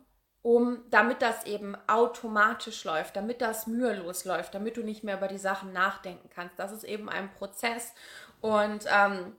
um 0.43 0.83
damit 0.91 1.23
das 1.23 1.47
eben 1.47 1.75
automatisch 1.87 2.83
läuft, 2.83 3.15
damit 3.15 3.41
das 3.41 3.65
mühelos 3.65 4.25
läuft, 4.25 4.53
damit 4.53 4.77
du 4.77 4.83
nicht 4.83 5.03
mehr 5.03 5.17
über 5.17 5.27
die 5.27 5.39
Sachen 5.39 5.73
nachdenken 5.73 6.29
kannst. 6.29 6.59
Das 6.59 6.71
ist 6.71 6.83
eben 6.83 7.09
ein 7.09 7.33
Prozess 7.33 7.95
und 8.41 8.85
ähm, 8.93 9.35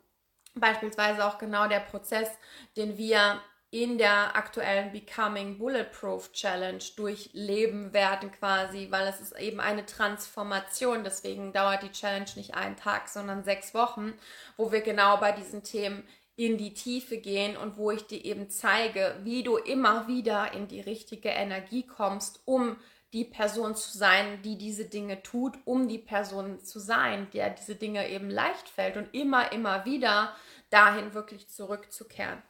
beispielsweise 0.61 1.25
auch 1.25 1.39
genau 1.39 1.69
der 1.69 1.81
Prozess, 1.81 2.29
den 2.77 2.97
wir 2.99 3.41
in 3.71 3.99
der 3.99 4.37
aktuellen 4.37 4.93
Becoming 4.93 5.59
Bulletproof 5.59 6.33
Challenge 6.33 6.83
durchleben 6.97 7.93
werden 7.93 8.31
quasi, 8.33 8.89
weil 8.91 9.07
es 9.09 9.21
ist 9.21 9.39
eben 9.39 9.61
eine 9.61 9.85
Transformation. 9.85 11.05
Deswegen 11.05 11.53
dauert 11.53 11.83
die 11.83 11.93
Challenge 11.93 12.31
nicht 12.37 12.55
einen 12.55 12.77
Tag, 12.77 13.09
sondern 13.09 13.45
sechs 13.45 13.75
Wochen, 13.75 14.15
wo 14.57 14.71
wir 14.71 14.83
genau 14.83 15.17
bei 15.19 15.33
diesen 15.33 15.63
Themen 15.63 16.05
in 16.37 16.59
die 16.59 16.75
Tiefe 16.75 17.19
gehen 17.19 17.57
und 17.57 17.77
wo 17.77 17.91
ich 17.91 18.07
dir 18.07 18.25
eben 18.25 18.51
zeige, 18.51 19.17
wie 19.25 19.43
du 19.43 19.57
immer 19.57 20.07
wieder 20.07 20.53
in 20.53 20.69
die 20.69 20.81
richtige 20.81 21.31
Energie 21.31 21.83
kommst, 21.83 22.41
um 22.45 22.77
die 23.13 23.25
Person 23.25 23.75
zu 23.75 23.97
sein, 23.97 24.43
die 24.43 24.59
diese 24.59 24.85
Dinge 24.85 25.23
tut, 25.23 25.59
um 25.65 25.89
die 25.89 25.99
Person 25.99 26.63
zu 26.65 26.79
sein, 26.79 27.29
der 27.33 27.51
diese 27.51 27.77
Dinge 27.77 28.09
eben 28.09 28.31
leicht 28.31 28.69
fällt 28.69 28.97
und 28.97 29.15
immer, 29.15 29.53
immer 29.53 29.85
wieder 29.85 30.35
dahin 30.71 31.15
wirklich 31.15 31.49
zurückzukehren. 31.49 32.43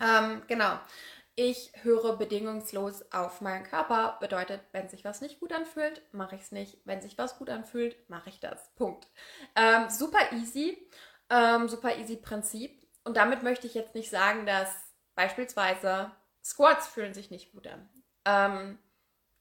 Ähm, 0.00 0.42
genau. 0.46 0.78
Ich 1.40 1.70
höre 1.82 2.16
bedingungslos 2.16 3.12
auf 3.12 3.40
meinen 3.40 3.62
Körper. 3.62 4.16
Bedeutet, 4.20 4.60
wenn 4.72 4.88
sich 4.88 5.04
was 5.04 5.20
nicht 5.20 5.38
gut 5.38 5.52
anfühlt, 5.52 6.02
mache 6.12 6.34
ich 6.34 6.42
es 6.42 6.52
nicht. 6.52 6.78
Wenn 6.84 7.00
sich 7.00 7.16
was 7.16 7.38
gut 7.38 7.48
anfühlt, 7.48 7.96
mache 8.10 8.28
ich 8.28 8.40
das. 8.40 8.74
Punkt. 8.74 9.06
Ähm, 9.54 9.88
super 9.88 10.32
easy. 10.32 10.90
Ähm, 11.30 11.68
super 11.68 11.96
easy 11.96 12.16
Prinzip. 12.16 12.84
Und 13.04 13.16
damit 13.16 13.44
möchte 13.44 13.68
ich 13.68 13.74
jetzt 13.74 13.94
nicht 13.94 14.10
sagen, 14.10 14.46
dass 14.46 14.68
beispielsweise 15.14 16.10
Squats 16.44 16.88
fühlen 16.88 17.14
sich 17.14 17.30
nicht 17.30 17.52
gut 17.52 17.68
an. 17.68 17.88
Ähm, 18.24 18.78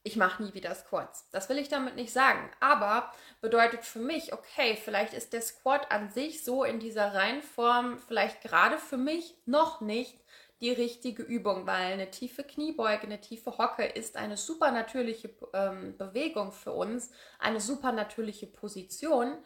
ich 0.07 0.15
mache 0.15 0.41
nie 0.41 0.53
wieder 0.53 0.73
Squats. 0.73 1.29
Das 1.31 1.49
will 1.49 1.57
ich 1.57 1.67
damit 1.67 1.95
nicht 1.95 2.13
sagen. 2.13 2.49
Aber 2.59 3.11
bedeutet 3.41 3.83
für 3.83 3.99
mich, 3.99 4.33
okay, 4.33 4.77
vielleicht 4.83 5.13
ist 5.13 5.33
der 5.33 5.41
Squat 5.41 5.91
an 5.91 6.09
sich 6.09 6.43
so 6.43 6.63
in 6.63 6.79
dieser 6.79 7.13
Reihenform 7.13 7.99
vielleicht 7.99 8.41
gerade 8.41 8.77
für 8.77 8.97
mich 8.97 9.35
noch 9.45 9.81
nicht 9.81 10.17
die 10.61 10.71
richtige 10.71 11.21
Übung, 11.21 11.67
weil 11.67 11.93
eine 11.93 12.09
tiefe 12.09 12.43
Kniebeuge, 12.43 13.03
eine 13.03 13.21
tiefe 13.21 13.57
Hocke 13.57 13.85
ist 13.85 14.17
eine 14.17 14.37
super 14.37 14.71
natürliche 14.71 15.29
ähm, 15.53 15.95
Bewegung 15.97 16.51
für 16.51 16.71
uns, 16.71 17.11
eine 17.37 17.59
super 17.59 17.91
natürliche 17.91 18.47
Position. 18.47 19.37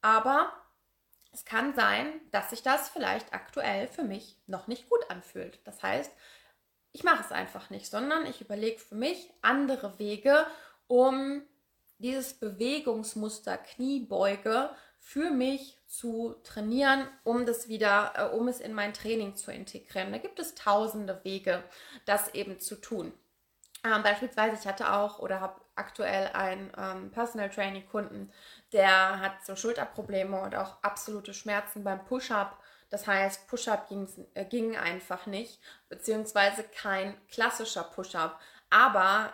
Aber 0.00 0.52
es 1.32 1.44
kann 1.44 1.74
sein, 1.74 2.20
dass 2.32 2.50
sich 2.50 2.62
das 2.62 2.88
vielleicht 2.88 3.32
aktuell 3.34 3.86
für 3.86 4.02
mich 4.02 4.38
noch 4.46 4.66
nicht 4.66 4.88
gut 4.88 5.08
anfühlt. 5.10 5.60
Das 5.64 5.82
heißt, 5.82 6.10
ich 6.96 7.04
mache 7.04 7.22
es 7.22 7.30
einfach 7.30 7.68
nicht, 7.68 7.90
sondern 7.90 8.24
ich 8.24 8.40
überlege 8.40 8.78
für 8.78 8.94
mich 8.94 9.30
andere 9.42 9.98
Wege, 9.98 10.46
um 10.86 11.42
dieses 11.98 12.32
Bewegungsmuster 12.32 13.58
Kniebeuge 13.58 14.70
für 14.98 15.30
mich 15.30 15.76
zu 15.86 16.36
trainieren, 16.42 17.06
um 17.22 17.44
das 17.44 17.68
wieder, 17.68 18.14
äh, 18.16 18.34
um 18.34 18.48
es 18.48 18.60
in 18.60 18.72
mein 18.72 18.94
Training 18.94 19.36
zu 19.36 19.52
integrieren. 19.52 20.10
Da 20.10 20.16
gibt 20.16 20.38
es 20.38 20.54
tausende 20.54 21.22
Wege, 21.22 21.62
das 22.06 22.32
eben 22.32 22.60
zu 22.60 22.76
tun. 22.76 23.12
Ähm, 23.84 24.02
beispielsweise, 24.02 24.56
ich 24.58 24.66
hatte 24.66 24.90
auch 24.90 25.18
oder 25.18 25.42
habe 25.42 25.60
aktuell 25.74 26.28
einen 26.32 26.72
ähm, 26.78 27.10
Personal 27.10 27.50
Training 27.50 27.86
Kunden, 27.86 28.32
der 28.72 29.20
hat 29.20 29.44
so 29.44 29.54
Schulterprobleme 29.54 30.40
und 30.40 30.54
auch 30.54 30.82
absolute 30.82 31.34
Schmerzen 31.34 31.84
beim 31.84 32.02
Push-up 32.06 32.58
das 32.88 33.06
heißt, 33.06 33.48
Push-up 33.48 33.90
äh, 34.34 34.44
ging 34.44 34.76
einfach 34.76 35.26
nicht, 35.26 35.60
beziehungsweise 35.88 36.62
kein 36.62 37.16
klassischer 37.28 37.84
Push-up. 37.84 38.40
Aber 38.70 39.32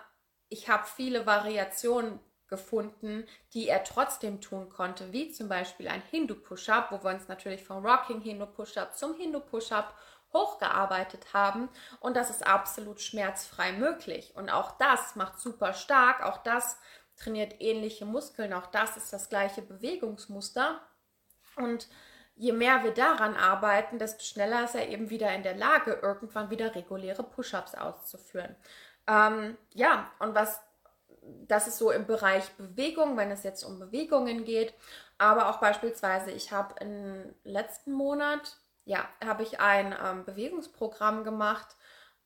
ich 0.49 0.69
habe 0.69 0.87
viele 0.87 1.27
Variationen 1.27 2.21
gefunden, 2.49 3.27
die 3.55 3.69
er 3.69 3.83
trotzdem 3.83 4.43
tun 4.43 4.69
konnte, 4.69 5.13
wie 5.13 5.33
zum 5.33 5.49
Beispiel 5.49 5.89
ein 5.89 6.03
Hindu-Push-up, 6.11 6.93
wo 6.93 7.03
wir 7.03 7.15
uns 7.15 7.29
natürlich 7.29 7.65
vom 7.65 7.85
Rocking 7.85 8.21
Hindu-Push-up 8.21 8.95
zum 8.95 9.17
Hindu-Push-up 9.17 9.95
hochgearbeitet 10.33 11.33
haben 11.33 11.69
und 12.01 12.17
das 12.17 12.31
ist 12.31 12.47
absolut 12.47 13.01
schmerzfrei 13.01 13.73
möglich. 13.73 14.35
Und 14.35 14.51
auch 14.51 14.73
das 14.79 15.17
macht 15.17 15.39
super 15.39 15.73
stark, 15.73 16.23
auch 16.23 16.39
das 16.39 16.79
trainiert 17.17 17.61
ähnliche 17.61 18.05
Muskeln, 18.05 18.53
auch 18.53 18.67
das 18.67 18.97
ist 18.97 19.13
das 19.13 19.29
gleiche 19.29 19.63
Bewegungsmuster 19.63 20.81
und 21.57 21.89
je 22.43 22.53
mehr 22.53 22.83
wir 22.83 22.91
daran 22.93 23.37
arbeiten, 23.37 24.01
desto 24.01 24.25
schneller 24.25 24.65
ist 24.65 24.75
er 24.75 24.89
eben 24.89 25.11
wieder 25.11 25.33
in 25.33 25.45
der 25.45 25.55
Lage, 25.55 26.01
irgendwann 26.03 26.51
wieder 26.51 26.75
reguläre 26.75 27.23
Push-ups 27.23 27.77
auszuführen. 27.77 28.57
Ähm, 29.07 29.57
ja, 29.75 30.11
und 30.19 30.35
was 30.35 30.61
das 31.47 31.69
ist 31.69 31.79
so 31.79 31.93
im 31.93 32.05
Bereich 32.05 32.51
Bewegung, 32.55 33.17
wenn 33.17 33.31
es 33.31 33.45
jetzt 33.45 33.63
um 33.63 33.79
Bewegungen 33.79 34.45
geht, 34.45 34.75
aber 35.19 35.51
auch 35.51 35.59
beispielsweise, 35.59 36.33
ich 36.33 36.51
habe 36.51 36.75
im 36.81 37.33
letzten 37.45 37.93
Monat, 37.93 38.57
ja, 38.87 39.09
habe 39.25 39.45
ich 39.45 39.61
ein 39.61 39.95
ähm, 40.05 40.25
Bewegungsprogramm 40.25 41.23
gemacht, 41.23 41.77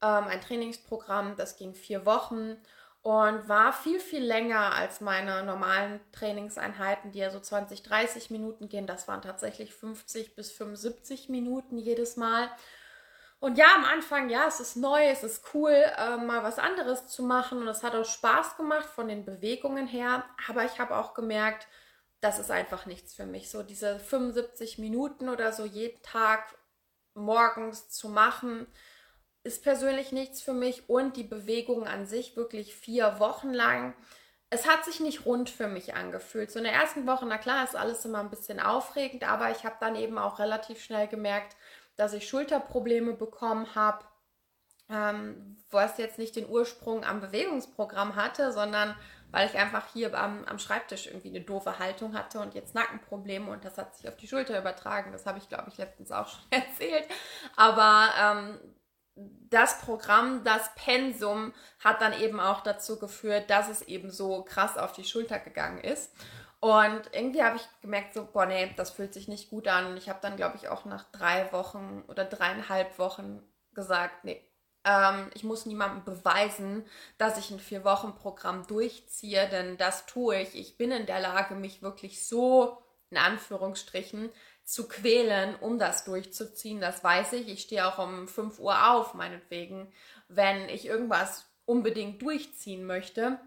ähm, 0.00 0.24
ein 0.28 0.40
Trainingsprogramm, 0.40 1.36
das 1.36 1.58
ging 1.58 1.74
vier 1.74 2.06
Wochen 2.06 2.56
und 3.06 3.48
war 3.48 3.72
viel, 3.72 4.00
viel 4.00 4.24
länger 4.24 4.74
als 4.74 5.00
meine 5.00 5.44
normalen 5.44 6.00
Trainingseinheiten, 6.10 7.12
die 7.12 7.20
ja 7.20 7.30
so 7.30 7.38
20, 7.38 7.84
30 7.84 8.30
Minuten 8.30 8.68
gehen. 8.68 8.88
Das 8.88 9.06
waren 9.06 9.22
tatsächlich 9.22 9.72
50 9.72 10.34
bis 10.34 10.50
75 10.50 11.28
Minuten 11.28 11.78
jedes 11.78 12.16
Mal. 12.16 12.50
Und 13.38 13.58
ja, 13.58 13.76
am 13.76 13.84
Anfang, 13.84 14.28
ja, 14.28 14.48
es 14.48 14.58
ist 14.58 14.74
neu, 14.74 15.08
es 15.08 15.22
ist 15.22 15.54
cool, 15.54 15.70
äh, 15.70 16.16
mal 16.16 16.42
was 16.42 16.58
anderes 16.58 17.06
zu 17.06 17.22
machen 17.22 17.58
und 17.58 17.68
es 17.68 17.84
hat 17.84 17.94
auch 17.94 18.04
Spaß 18.04 18.56
gemacht 18.56 18.86
von 18.86 19.06
den 19.06 19.24
Bewegungen 19.24 19.86
her. 19.86 20.24
Aber 20.48 20.64
ich 20.64 20.80
habe 20.80 20.96
auch 20.96 21.14
gemerkt, 21.14 21.68
das 22.20 22.40
ist 22.40 22.50
einfach 22.50 22.86
nichts 22.86 23.14
für 23.14 23.24
mich. 23.24 23.52
So 23.52 23.62
diese 23.62 24.00
75 24.00 24.78
Minuten 24.78 25.28
oder 25.28 25.52
so 25.52 25.64
jeden 25.64 26.02
Tag 26.02 26.58
morgens 27.14 27.88
zu 27.88 28.08
machen, 28.08 28.66
ist 29.46 29.62
persönlich 29.62 30.12
nichts 30.12 30.42
für 30.42 30.52
mich 30.52 30.90
und 30.90 31.16
die 31.16 31.24
Bewegung 31.24 31.86
an 31.86 32.06
sich 32.06 32.36
wirklich 32.36 32.74
vier 32.74 33.18
Wochen 33.20 33.52
lang. 33.52 33.94
Es 34.50 34.68
hat 34.68 34.84
sich 34.84 35.00
nicht 35.00 35.24
rund 35.24 35.48
für 35.48 35.68
mich 35.68 35.94
angefühlt. 35.94 36.50
So 36.50 36.58
in 36.58 36.64
der 36.64 36.74
ersten 36.74 37.06
Woche, 37.06 37.26
na 37.26 37.38
klar, 37.38 37.64
ist 37.64 37.76
alles 37.76 38.04
immer 38.04 38.20
ein 38.20 38.30
bisschen 38.30 38.60
aufregend, 38.60 39.28
aber 39.28 39.50
ich 39.50 39.64
habe 39.64 39.76
dann 39.80 39.96
eben 39.96 40.18
auch 40.18 40.38
relativ 40.38 40.82
schnell 40.82 41.08
gemerkt, 41.08 41.56
dass 41.96 42.12
ich 42.12 42.28
Schulterprobleme 42.28 43.14
bekommen 43.14 43.74
habe, 43.74 44.04
ähm, 44.88 45.56
was 45.70 45.98
jetzt 45.98 46.18
nicht 46.18 46.36
den 46.36 46.48
Ursprung 46.48 47.04
am 47.04 47.20
Bewegungsprogramm 47.20 48.16
hatte, 48.16 48.52
sondern 48.52 48.96
weil 49.30 49.48
ich 49.48 49.56
einfach 49.56 49.92
hier 49.92 50.14
am, 50.16 50.44
am 50.44 50.58
Schreibtisch 50.58 51.06
irgendwie 51.06 51.28
eine 51.28 51.40
doofe 51.40 51.78
Haltung 51.78 52.16
hatte 52.16 52.38
und 52.38 52.54
jetzt 52.54 52.74
Nackenprobleme 52.74 53.50
und 53.50 53.64
das 53.64 53.76
hat 53.76 53.96
sich 53.96 54.08
auf 54.08 54.16
die 54.16 54.28
Schulter 54.28 54.58
übertragen. 54.58 55.12
Das 55.12 55.26
habe 55.26 55.38
ich, 55.38 55.48
glaube 55.48 55.68
ich, 55.68 55.78
letztens 55.78 56.12
auch 56.12 56.28
schon 56.28 56.44
erzählt. 56.50 57.06
Aber 57.56 58.10
ähm, 58.20 58.60
das 59.16 59.80
Programm, 59.80 60.44
das 60.44 60.74
Pensum 60.74 61.52
hat 61.80 62.00
dann 62.00 62.12
eben 62.20 62.38
auch 62.40 62.62
dazu 62.62 62.98
geführt, 62.98 63.48
dass 63.50 63.68
es 63.68 63.82
eben 63.82 64.10
so 64.10 64.42
krass 64.42 64.76
auf 64.76 64.92
die 64.92 65.04
Schulter 65.04 65.38
gegangen 65.38 65.80
ist. 65.80 66.12
Und 66.60 67.02
irgendwie 67.12 67.42
habe 67.42 67.56
ich 67.56 67.68
gemerkt, 67.80 68.14
so, 68.14 68.26
boah, 68.26 68.46
nee, 68.46 68.72
das 68.76 68.90
fühlt 68.90 69.14
sich 69.14 69.28
nicht 69.28 69.50
gut 69.50 69.68
an. 69.68 69.96
Ich 69.96 70.08
habe 70.08 70.18
dann, 70.22 70.36
glaube 70.36 70.56
ich, 70.56 70.68
auch 70.68 70.84
nach 70.84 71.04
drei 71.12 71.50
Wochen 71.52 72.02
oder 72.08 72.24
dreieinhalb 72.24 72.98
Wochen 72.98 73.42
gesagt, 73.72 74.24
nee, 74.24 74.42
ähm, 74.84 75.30
ich 75.34 75.44
muss 75.44 75.66
niemandem 75.66 76.04
beweisen, 76.04 76.84
dass 77.18 77.38
ich 77.38 77.50
ein 77.50 77.60
Vier-Wochen-Programm 77.60 78.66
durchziehe, 78.66 79.48
denn 79.48 79.76
das 79.76 80.06
tue 80.06 80.40
ich. 80.40 80.54
Ich 80.54 80.76
bin 80.76 80.90
in 80.92 81.06
der 81.06 81.20
Lage, 81.20 81.54
mich 81.54 81.82
wirklich 81.82 82.26
so, 82.26 82.78
in 83.10 83.16
Anführungsstrichen, 83.16 84.30
zu 84.64 84.88
quälen, 84.88 85.54
um 85.56 85.78
das 85.78 86.04
durchzuziehen. 86.04 86.80
Das 86.80 87.02
weiß 87.04 87.34
ich. 87.34 87.48
Ich 87.48 87.62
stehe 87.62 87.86
auch 87.86 87.98
um 87.98 88.26
5 88.26 88.58
Uhr 88.58 88.90
auf, 88.90 89.14
meinetwegen, 89.14 89.92
wenn 90.28 90.68
ich 90.68 90.86
irgendwas 90.86 91.46
unbedingt 91.64 92.20
durchziehen 92.20 92.84
möchte. 92.84 93.38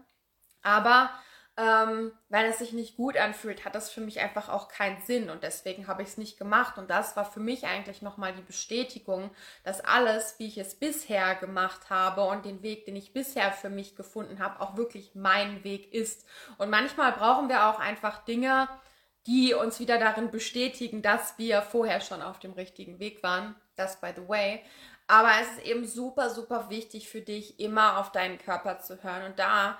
Aber 0.62 1.10
ähm, 1.56 2.12
wenn 2.30 2.46
es 2.46 2.58
sich 2.58 2.72
nicht 2.72 2.96
gut 2.96 3.18
anfühlt, 3.18 3.66
hat 3.66 3.74
das 3.74 3.90
für 3.90 4.00
mich 4.00 4.20
einfach 4.20 4.48
auch 4.48 4.68
keinen 4.68 5.02
Sinn 5.02 5.28
und 5.28 5.42
deswegen 5.42 5.88
habe 5.88 6.02
ich 6.02 6.08
es 6.08 6.16
nicht 6.16 6.38
gemacht. 6.38 6.78
Und 6.78 6.88
das 6.88 7.16
war 7.16 7.24
für 7.30 7.40
mich 7.40 7.66
eigentlich 7.66 8.00
nochmal 8.00 8.32
die 8.32 8.42
Bestätigung, 8.42 9.30
dass 9.62 9.82
alles, 9.82 10.38
wie 10.38 10.46
ich 10.46 10.56
es 10.56 10.74
bisher 10.74 11.34
gemacht 11.34 11.90
habe 11.90 12.22
und 12.22 12.46
den 12.46 12.62
Weg, 12.62 12.86
den 12.86 12.96
ich 12.96 13.12
bisher 13.12 13.52
für 13.52 13.68
mich 13.68 13.94
gefunden 13.94 14.38
habe, 14.38 14.60
auch 14.60 14.76
wirklich 14.76 15.14
mein 15.14 15.62
Weg 15.62 15.92
ist. 15.92 16.26
Und 16.56 16.70
manchmal 16.70 17.12
brauchen 17.12 17.50
wir 17.50 17.66
auch 17.66 17.78
einfach 17.78 18.24
Dinge, 18.24 18.68
die 19.26 19.54
uns 19.54 19.80
wieder 19.80 19.98
darin 19.98 20.30
bestätigen, 20.30 21.02
dass 21.02 21.38
wir 21.38 21.62
vorher 21.62 22.00
schon 22.00 22.22
auf 22.22 22.38
dem 22.38 22.52
richtigen 22.52 22.98
Weg 22.98 23.22
waren. 23.22 23.54
Das 23.76 24.00
by 24.00 24.12
the 24.14 24.28
way. 24.28 24.62
Aber 25.06 25.30
es 25.40 25.58
ist 25.58 25.66
eben 25.66 25.86
super, 25.86 26.30
super 26.30 26.70
wichtig 26.70 27.08
für 27.08 27.20
dich, 27.20 27.58
immer 27.58 27.98
auf 27.98 28.12
deinen 28.12 28.38
Körper 28.38 28.78
zu 28.78 29.02
hören 29.02 29.24
und 29.24 29.38
da 29.38 29.78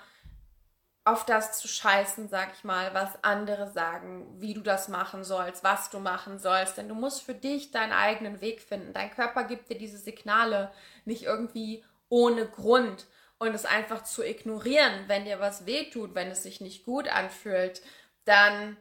auf 1.04 1.24
das 1.24 1.58
zu 1.58 1.66
scheißen, 1.66 2.28
sag 2.28 2.52
ich 2.54 2.64
mal, 2.64 2.92
was 2.94 3.24
andere 3.24 3.70
sagen, 3.70 4.26
wie 4.40 4.54
du 4.54 4.60
das 4.60 4.88
machen 4.88 5.24
sollst, 5.24 5.64
was 5.64 5.90
du 5.90 5.98
machen 5.98 6.38
sollst. 6.38 6.76
Denn 6.76 6.88
du 6.88 6.94
musst 6.94 7.22
für 7.22 7.34
dich 7.34 7.70
deinen 7.70 7.92
eigenen 7.92 8.40
Weg 8.40 8.60
finden. 8.60 8.92
Dein 8.92 9.10
Körper 9.10 9.44
gibt 9.44 9.70
dir 9.70 9.78
diese 9.78 9.98
Signale 9.98 10.70
nicht 11.04 11.22
irgendwie 11.22 11.84
ohne 12.08 12.46
Grund. 12.46 13.06
Und 13.38 13.54
es 13.54 13.64
einfach 13.64 14.04
zu 14.04 14.22
ignorieren, 14.22 15.04
wenn 15.06 15.24
dir 15.24 15.40
was 15.40 15.64
wehtut, 15.64 16.14
wenn 16.14 16.28
es 16.28 16.42
sich 16.42 16.60
nicht 16.60 16.84
gut 16.84 17.08
anfühlt, 17.08 17.80
dann 18.26 18.76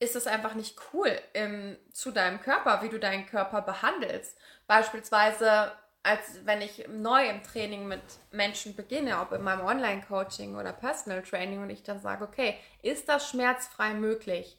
ist 0.00 0.16
es 0.16 0.26
einfach 0.26 0.54
nicht 0.54 0.78
cool 0.92 1.10
im, 1.32 1.76
zu 1.92 2.10
deinem 2.10 2.40
Körper, 2.40 2.82
wie 2.82 2.88
du 2.88 2.98
deinen 2.98 3.26
Körper 3.26 3.62
behandelst. 3.62 4.36
Beispielsweise, 4.66 5.72
als 6.02 6.44
wenn 6.44 6.60
ich 6.60 6.86
neu 6.88 7.28
im 7.28 7.42
Training 7.42 7.88
mit 7.88 8.02
Menschen 8.30 8.76
beginne, 8.76 9.20
ob 9.20 9.32
in 9.32 9.42
meinem 9.42 9.66
Online-Coaching 9.66 10.56
oder 10.56 10.72
Personal 10.72 11.22
Training 11.22 11.62
und 11.62 11.70
ich 11.70 11.82
dann 11.82 12.00
sage, 12.00 12.24
okay, 12.24 12.56
ist 12.82 13.08
das 13.08 13.28
schmerzfrei 13.28 13.94
möglich? 13.94 14.58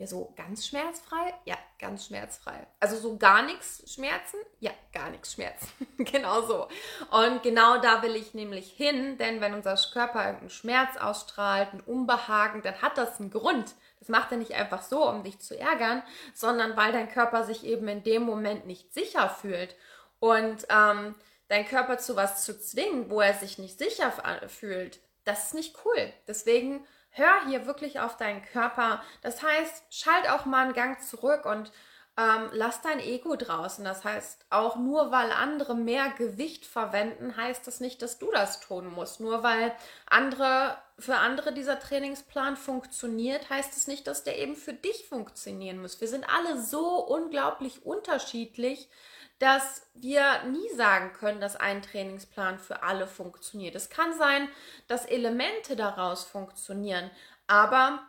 Ja, 0.00 0.06
so 0.06 0.32
ganz 0.34 0.66
schmerzfrei? 0.66 1.34
Ja, 1.44 1.58
ganz 1.78 2.06
schmerzfrei. 2.06 2.66
Also 2.78 2.96
so 2.96 3.18
gar 3.18 3.42
nichts 3.42 3.82
Schmerzen? 3.92 4.38
Ja, 4.58 4.70
gar 4.94 5.10
nichts 5.10 5.34
Schmerzen. 5.34 5.68
genau 5.98 6.40
so. 6.40 6.68
Und 7.10 7.42
genau 7.42 7.78
da 7.82 8.02
will 8.02 8.16
ich 8.16 8.32
nämlich 8.32 8.70
hin, 8.70 9.18
denn 9.18 9.42
wenn 9.42 9.52
unser 9.52 9.76
Körper 9.92 10.20
einen 10.20 10.48
Schmerz 10.48 10.96
ausstrahlt, 10.96 11.74
ein 11.74 11.82
Unbehagen, 11.82 12.62
dann 12.62 12.80
hat 12.80 12.96
das 12.96 13.20
einen 13.20 13.30
Grund. 13.30 13.74
Das 14.00 14.08
macht 14.08 14.32
er 14.32 14.38
nicht 14.38 14.54
einfach 14.54 14.82
so, 14.82 15.08
um 15.08 15.22
dich 15.22 15.38
zu 15.38 15.58
ärgern, 15.58 16.02
sondern 16.34 16.76
weil 16.76 16.92
dein 16.92 17.10
Körper 17.10 17.44
sich 17.44 17.64
eben 17.64 17.86
in 17.86 18.02
dem 18.02 18.22
Moment 18.22 18.66
nicht 18.66 18.92
sicher 18.92 19.28
fühlt. 19.28 19.76
Und 20.18 20.66
ähm, 20.68 21.14
dein 21.48 21.66
Körper 21.66 21.98
zu 21.98 22.16
was 22.16 22.44
zu 22.44 22.58
zwingen, 22.58 23.10
wo 23.10 23.20
er 23.20 23.34
sich 23.34 23.58
nicht 23.58 23.78
sicher 23.78 24.12
fühlt, 24.48 25.00
das 25.24 25.46
ist 25.46 25.54
nicht 25.54 25.76
cool. 25.84 26.12
Deswegen 26.26 26.86
hör 27.10 27.46
hier 27.46 27.66
wirklich 27.66 28.00
auf 28.00 28.16
deinen 28.16 28.42
Körper. 28.42 29.02
Das 29.22 29.42
heißt, 29.42 29.84
schalt 29.90 30.28
auch 30.30 30.46
mal 30.46 30.64
einen 30.64 30.72
Gang 30.72 31.00
zurück 31.00 31.44
und 31.44 31.70
ähm, 32.20 32.50
lass 32.52 32.82
dein 32.82 33.00
Ego 33.00 33.34
draußen. 33.34 33.82
Das 33.82 34.04
heißt, 34.04 34.44
auch 34.50 34.76
nur 34.76 35.10
weil 35.10 35.32
andere 35.32 35.74
mehr 35.74 36.10
Gewicht 36.10 36.66
verwenden, 36.66 37.34
heißt 37.36 37.66
das 37.66 37.80
nicht, 37.80 38.02
dass 38.02 38.18
du 38.18 38.30
das 38.30 38.60
tun 38.60 38.92
musst. 38.92 39.20
Nur 39.20 39.42
weil 39.42 39.72
andere 40.06 40.76
für 40.98 41.16
andere 41.16 41.54
dieser 41.54 41.80
Trainingsplan 41.80 42.58
funktioniert, 42.58 43.48
heißt 43.48 43.74
es 43.74 43.86
nicht, 43.86 44.06
dass 44.06 44.22
der 44.22 44.38
eben 44.38 44.54
für 44.54 44.74
dich 44.74 45.06
funktionieren 45.08 45.80
muss. 45.80 45.98
Wir 46.02 46.08
sind 46.08 46.26
alle 46.28 46.60
so 46.60 46.98
unglaublich 47.06 47.86
unterschiedlich, 47.86 48.90
dass 49.38 49.86
wir 49.94 50.42
nie 50.42 50.68
sagen 50.76 51.14
können, 51.14 51.40
dass 51.40 51.56
ein 51.56 51.80
Trainingsplan 51.80 52.58
für 52.58 52.82
alle 52.82 53.06
funktioniert. 53.06 53.74
Es 53.74 53.88
kann 53.88 54.12
sein, 54.18 54.46
dass 54.88 55.06
Elemente 55.06 55.74
daraus 55.74 56.24
funktionieren, 56.24 57.10
aber 57.46 58.02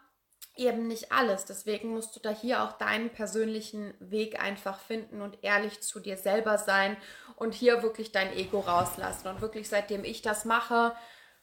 eben 0.61 0.87
nicht 0.87 1.11
alles. 1.11 1.45
Deswegen 1.45 1.89
musst 1.89 2.15
du 2.15 2.19
da 2.19 2.29
hier 2.29 2.63
auch 2.63 2.73
deinen 2.73 3.09
persönlichen 3.09 3.93
Weg 3.99 4.41
einfach 4.41 4.79
finden 4.79 5.21
und 5.21 5.43
ehrlich 5.43 5.81
zu 5.81 5.99
dir 5.99 6.17
selber 6.17 6.57
sein 6.57 6.95
und 7.35 7.53
hier 7.53 7.83
wirklich 7.83 8.11
dein 8.11 8.33
Ego 8.33 8.59
rauslassen. 8.59 9.27
Und 9.27 9.41
wirklich 9.41 9.67
seitdem 9.67 10.03
ich 10.03 10.21
das 10.21 10.45
mache, 10.45 10.95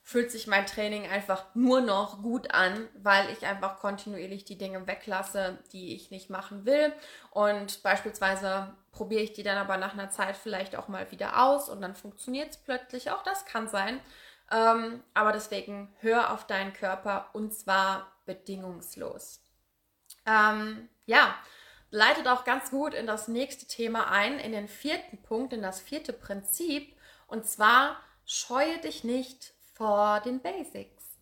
fühlt 0.02 0.30
sich 0.30 0.46
mein 0.46 0.64
Training 0.64 1.06
einfach 1.06 1.44
nur 1.54 1.82
noch 1.82 2.22
gut 2.22 2.54
an, 2.54 2.88
weil 2.94 3.28
ich 3.30 3.44
einfach 3.44 3.78
kontinuierlich 3.78 4.44
die 4.44 4.56
Dinge 4.56 4.86
weglasse, 4.86 5.58
die 5.72 5.94
ich 5.94 6.10
nicht 6.10 6.30
machen 6.30 6.64
will. 6.64 6.94
Und 7.30 7.82
beispielsweise 7.82 8.72
probiere 8.92 9.22
ich 9.22 9.34
die 9.34 9.42
dann 9.42 9.58
aber 9.58 9.76
nach 9.76 9.92
einer 9.92 10.08
Zeit 10.08 10.36
vielleicht 10.36 10.76
auch 10.76 10.88
mal 10.88 11.10
wieder 11.10 11.44
aus 11.44 11.68
und 11.68 11.82
dann 11.82 11.94
funktioniert 11.94 12.50
es 12.50 12.56
plötzlich. 12.56 13.10
Auch 13.10 13.22
das 13.22 13.44
kann 13.44 13.68
sein. 13.68 14.00
Ähm, 14.50 15.02
aber 15.12 15.32
deswegen 15.32 15.94
hör 16.00 16.32
auf 16.32 16.46
deinen 16.46 16.72
Körper 16.72 17.28
und 17.34 17.52
zwar 17.52 18.10
bedingungslos. 18.28 19.40
Ähm, 20.26 20.88
ja, 21.06 21.34
leitet 21.90 22.28
auch 22.28 22.44
ganz 22.44 22.70
gut 22.70 22.94
in 22.94 23.06
das 23.06 23.26
nächste 23.26 23.66
Thema 23.66 24.10
ein, 24.10 24.38
in 24.38 24.52
den 24.52 24.68
vierten 24.68 25.20
Punkt, 25.22 25.52
in 25.52 25.62
das 25.62 25.80
vierte 25.80 26.12
Prinzip. 26.12 26.94
Und 27.26 27.46
zwar 27.46 27.96
scheue 28.26 28.78
dich 28.78 29.02
nicht 29.02 29.54
vor 29.74 30.20
den 30.20 30.40
Basics. 30.40 31.18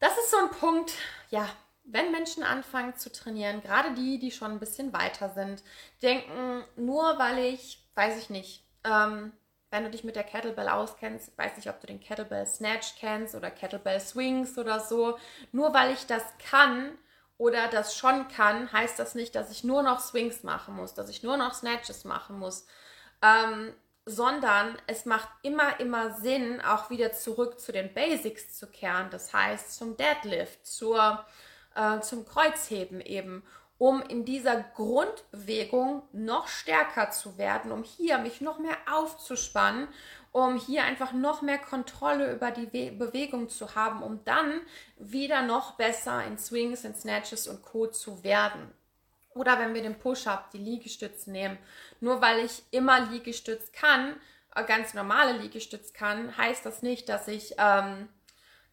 Das 0.00 0.12
ist 0.18 0.30
so 0.30 0.36
ein 0.38 0.50
Punkt, 0.50 0.92
ja, 1.30 1.48
wenn 1.84 2.10
Menschen 2.10 2.42
anfangen 2.42 2.96
zu 2.96 3.10
trainieren, 3.10 3.62
gerade 3.62 3.94
die, 3.94 4.18
die 4.18 4.30
schon 4.30 4.50
ein 4.50 4.60
bisschen 4.60 4.92
weiter 4.92 5.30
sind, 5.30 5.62
denken, 6.02 6.64
nur 6.76 7.18
weil 7.18 7.38
ich, 7.38 7.88
weiß 7.94 8.18
ich 8.18 8.30
nicht, 8.30 8.64
ähm, 8.84 9.32
wenn 9.70 9.84
du 9.84 9.90
dich 9.90 10.04
mit 10.04 10.16
der 10.16 10.24
Kettlebell 10.24 10.68
auskennst, 10.68 11.36
weiß 11.36 11.56
nicht, 11.56 11.68
ob 11.68 11.80
du 11.80 11.86
den 11.86 12.00
Kettlebell 12.00 12.46
Snatch 12.46 12.94
kennst 12.98 13.34
oder 13.34 13.50
Kettlebell 13.50 14.00
Swings 14.00 14.56
oder 14.56 14.80
so, 14.80 15.18
nur 15.52 15.74
weil 15.74 15.92
ich 15.92 16.06
das 16.06 16.22
kann 16.38 16.96
oder 17.36 17.68
das 17.68 17.96
schon 17.96 18.28
kann, 18.28 18.72
heißt 18.72 18.98
das 18.98 19.14
nicht, 19.14 19.34
dass 19.34 19.50
ich 19.50 19.64
nur 19.64 19.82
noch 19.82 20.00
Swings 20.00 20.42
machen 20.42 20.74
muss, 20.74 20.94
dass 20.94 21.08
ich 21.08 21.22
nur 21.22 21.36
noch 21.36 21.54
Snatches 21.54 22.04
machen 22.04 22.38
muss. 22.38 22.66
Ähm, 23.22 23.74
sondern 24.08 24.78
es 24.86 25.04
macht 25.04 25.28
immer, 25.42 25.80
immer 25.80 26.14
Sinn, 26.14 26.62
auch 26.62 26.88
wieder 26.88 27.12
zurück 27.12 27.60
zu 27.60 27.72
den 27.72 27.92
Basics 27.92 28.54
zu 28.54 28.66
kehren. 28.66 29.10
Das 29.10 29.34
heißt 29.34 29.74
zum 29.74 29.98
Deadlift, 29.98 30.66
zur, 30.66 31.24
äh, 31.74 32.00
zum 32.00 32.24
Kreuzheben 32.24 33.02
eben, 33.02 33.44
um 33.78 34.02
in 34.02 34.24
dieser 34.24 34.60
Grundbewegung 34.74 36.02
noch 36.12 36.48
stärker 36.48 37.10
zu 37.10 37.38
werden, 37.38 37.70
um 37.70 37.84
hier 37.84 38.18
mich 38.18 38.40
noch 38.40 38.58
mehr 38.58 38.76
aufzuspannen, 38.92 39.88
um 40.32 40.56
hier 40.56 40.82
einfach 40.82 41.12
noch 41.12 41.42
mehr 41.42 41.58
Kontrolle 41.58 42.32
über 42.32 42.50
die 42.50 42.72
We 42.72 42.90
Bewegung 42.90 43.48
zu 43.48 43.76
haben, 43.76 44.02
um 44.02 44.24
dann 44.24 44.60
wieder 44.98 45.42
noch 45.42 45.72
besser 45.72 46.24
in 46.24 46.38
Swings, 46.38 46.84
in 46.84 46.94
Snatches 46.94 47.46
und 47.46 47.62
Co. 47.62 47.86
zu 47.86 48.24
werden. 48.24 48.72
Oder 49.34 49.58
wenn 49.60 49.74
wir 49.74 49.82
den 49.82 49.98
Push-Up, 49.98 50.50
die 50.50 50.58
Liegestütze 50.58 51.30
nehmen. 51.30 51.58
Nur 52.00 52.20
weil 52.20 52.44
ich 52.44 52.64
immer 52.72 53.00
Liegestütz 53.00 53.70
kann, 53.70 54.16
äh, 54.56 54.64
ganz 54.64 54.94
normale 54.94 55.38
Liegestütz 55.38 55.92
kann, 55.92 56.36
heißt 56.36 56.66
das 56.66 56.82
nicht, 56.82 57.08
dass 57.08 57.28
ich 57.28 57.54
ähm, 57.58 58.08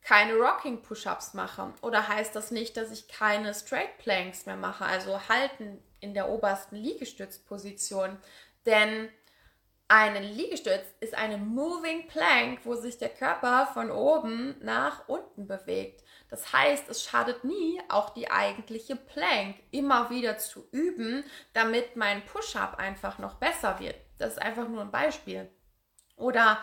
keine 0.06 0.36
Rocking 0.36 0.84
Push-Ups 0.84 1.34
mache. 1.34 1.74
Oder 1.82 2.08
heißt 2.08 2.36
das 2.36 2.52
nicht, 2.52 2.78
dass 2.78 2.92
ich 2.92 3.08
keine 3.08 3.54
Straight 3.54 3.98
Planks 3.98 4.46
mehr 4.46 4.56
mache, 4.56 4.86
also 4.86 5.28
halten 5.28 5.84
in 6.00 6.14
der 6.14 6.30
obersten 6.30 6.76
Liegestützposition. 6.76 8.18
Denn 8.68 9.10
eine 9.88 10.20
Liegestütz 10.20 10.86
ist 11.00 11.16
eine 11.16 11.38
Moving 11.38 12.08
Plank, 12.08 12.60
wo 12.66 12.76
sich 12.76 13.00
der 13.00 13.10
Körper 13.10 13.68
von 13.74 13.90
oben 13.90 14.56
nach 14.62 15.08
unten 15.08 15.48
bewegt. 15.48 16.04
Das 16.30 16.54
heißt, 16.54 16.88
es 16.90 17.04
schadet 17.04 17.44
nie, 17.44 17.82
auch 17.90 18.12
die 18.12 18.30
eigentliche 18.30 18.96
Plank 18.96 19.56
immer 19.72 20.12
wieder 20.12 20.38
zu 20.38 20.68
üben, 20.72 21.24
damit 21.54 21.96
mein 21.96 22.24
Push-up 22.26 22.78
einfach 22.78 23.18
noch 23.18 23.36
besser 23.36 23.80
wird. 23.80 23.96
Das 24.20 24.34
ist 24.34 24.42
einfach 24.42 24.68
nur 24.68 24.82
ein 24.82 24.92
Beispiel. 24.92 25.50
Oder 26.16 26.60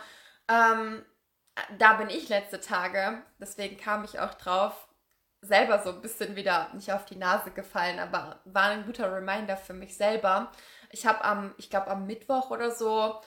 ähm, 0.49 1.05
da 1.79 1.95
bin 1.95 2.09
ich 2.09 2.29
letzte 2.29 2.61
Tage, 2.61 3.23
deswegen 3.39 3.77
kam 3.77 4.05
ich 4.05 4.21
auch 4.21 4.35
drauf, 4.35 4.89
selber 5.41 5.83
so 5.83 5.91
ein 5.91 6.01
bisschen 6.01 6.37
wieder 6.37 6.71
nicht 6.75 6.93
auf 6.93 7.05
die 7.05 7.17
Nase 7.17 7.51
gefallen, 7.51 7.99
aber 7.99 8.41
war 8.45 8.71
ein 8.71 8.87
guter 8.87 9.13
Reminder 9.13 9.57
für 9.57 9.75
mich 9.75 9.97
selber. 9.97 10.53
Ich 10.91 11.05
habe 11.07 11.25
am, 11.25 11.55
ich 11.59 11.69
glaube 11.69 11.89
am 11.89 12.07
Mittwoch 12.07 12.51
oder 12.51 12.71
so 12.71 13.21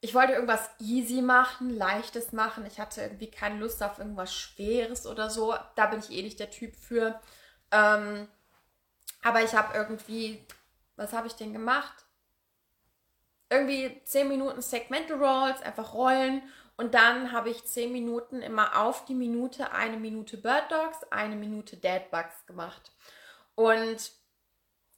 ich 0.00 0.14
wollte 0.14 0.32
irgendwas 0.32 0.70
easy 0.78 1.22
machen, 1.22 1.70
leichtes 1.70 2.32
machen. 2.32 2.64
Ich 2.66 2.78
hatte 2.78 3.02
irgendwie 3.02 3.30
keine 3.30 3.58
Lust 3.58 3.82
auf 3.82 3.98
irgendwas 3.98 4.32
Schweres 4.32 5.06
oder 5.06 5.28
so. 5.28 5.54
Da 5.74 5.86
bin 5.86 5.98
ich 5.98 6.10
eh 6.10 6.22
nicht 6.22 6.38
der 6.38 6.50
Typ 6.50 6.76
für. 6.76 7.20
Ähm, 7.72 8.28
aber 9.22 9.42
ich 9.42 9.54
habe 9.54 9.76
irgendwie, 9.76 10.46
was 10.96 11.12
habe 11.12 11.26
ich 11.26 11.34
denn 11.34 11.52
gemacht? 11.52 12.04
Irgendwie 13.50 14.00
10 14.04 14.28
Minuten 14.28 14.60
Segmental 14.60 15.16
Rolls, 15.16 15.62
einfach 15.62 15.94
rollen. 15.94 16.42
Und 16.78 16.94
dann 16.94 17.32
habe 17.32 17.50
ich 17.50 17.64
10 17.64 17.92
Minuten 17.92 18.40
immer 18.40 18.80
auf 18.80 19.04
die 19.04 19.14
Minute 19.14 19.72
eine 19.72 19.96
Minute 19.96 20.36
Bird 20.36 20.70
Dogs, 20.70 21.02
eine 21.10 21.34
Minute 21.34 21.76
Dead 21.76 22.08
Bugs 22.12 22.46
gemacht. 22.46 22.92
Und 23.56 24.12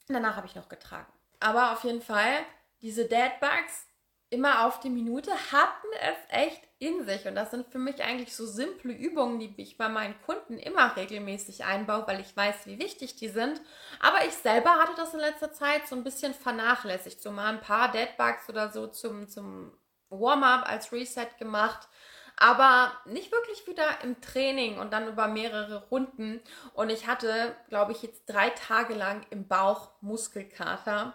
danach 0.06 0.36
habe 0.36 0.46
ich 0.46 0.54
noch 0.54 0.68
getragen. 0.68 1.10
Aber 1.40 1.72
auf 1.72 1.82
jeden 1.84 2.02
Fall, 2.02 2.44
diese 2.82 3.06
Dead 3.06 3.32
Bugs, 3.40 3.86
immer 4.28 4.66
auf 4.66 4.80
die 4.80 4.90
Minute 4.90 5.32
hatten 5.32 5.88
es 6.02 6.18
echt 6.28 6.60
in 6.78 7.06
sich. 7.06 7.26
Und 7.26 7.34
das 7.34 7.50
sind 7.50 7.66
für 7.66 7.78
mich 7.78 8.04
eigentlich 8.04 8.36
so 8.36 8.44
simple 8.44 8.92
Übungen, 8.92 9.38
die 9.38 9.54
ich 9.56 9.78
bei 9.78 9.88
meinen 9.88 10.20
Kunden 10.26 10.58
immer 10.58 10.94
regelmäßig 10.96 11.64
einbaue, 11.64 12.06
weil 12.06 12.20
ich 12.20 12.36
weiß, 12.36 12.66
wie 12.66 12.78
wichtig 12.78 13.16
die 13.16 13.28
sind. 13.28 13.58
Aber 14.00 14.26
ich 14.26 14.34
selber 14.34 14.74
hatte 14.74 14.96
das 14.96 15.14
in 15.14 15.20
letzter 15.20 15.50
Zeit 15.50 15.88
so 15.88 15.96
ein 15.96 16.04
bisschen 16.04 16.34
vernachlässigt. 16.34 17.22
So 17.22 17.30
mal 17.30 17.54
ein 17.54 17.62
paar 17.62 17.90
Deadbugs 17.90 18.50
oder 18.50 18.70
so 18.70 18.86
zum, 18.86 19.30
zum 19.30 19.72
Warm-up 20.10 20.68
als 20.68 20.92
Reset 20.92 21.28
gemacht. 21.38 21.88
Aber 22.36 22.92
nicht 23.04 23.32
wirklich 23.32 23.66
wieder 23.66 24.02
im 24.02 24.20
Training 24.22 24.78
und 24.78 24.92
dann 24.92 25.08
über 25.08 25.28
mehrere 25.28 25.88
Runden. 25.88 26.40
Und 26.72 26.88
ich 26.88 27.06
hatte, 27.06 27.54
glaube 27.68 27.92
ich, 27.92 28.02
jetzt 28.02 28.24
drei 28.26 28.48
Tage 28.50 28.94
lang 28.94 29.26
im 29.28 29.46
Bauch 29.46 29.90
Muskelkater 30.00 31.14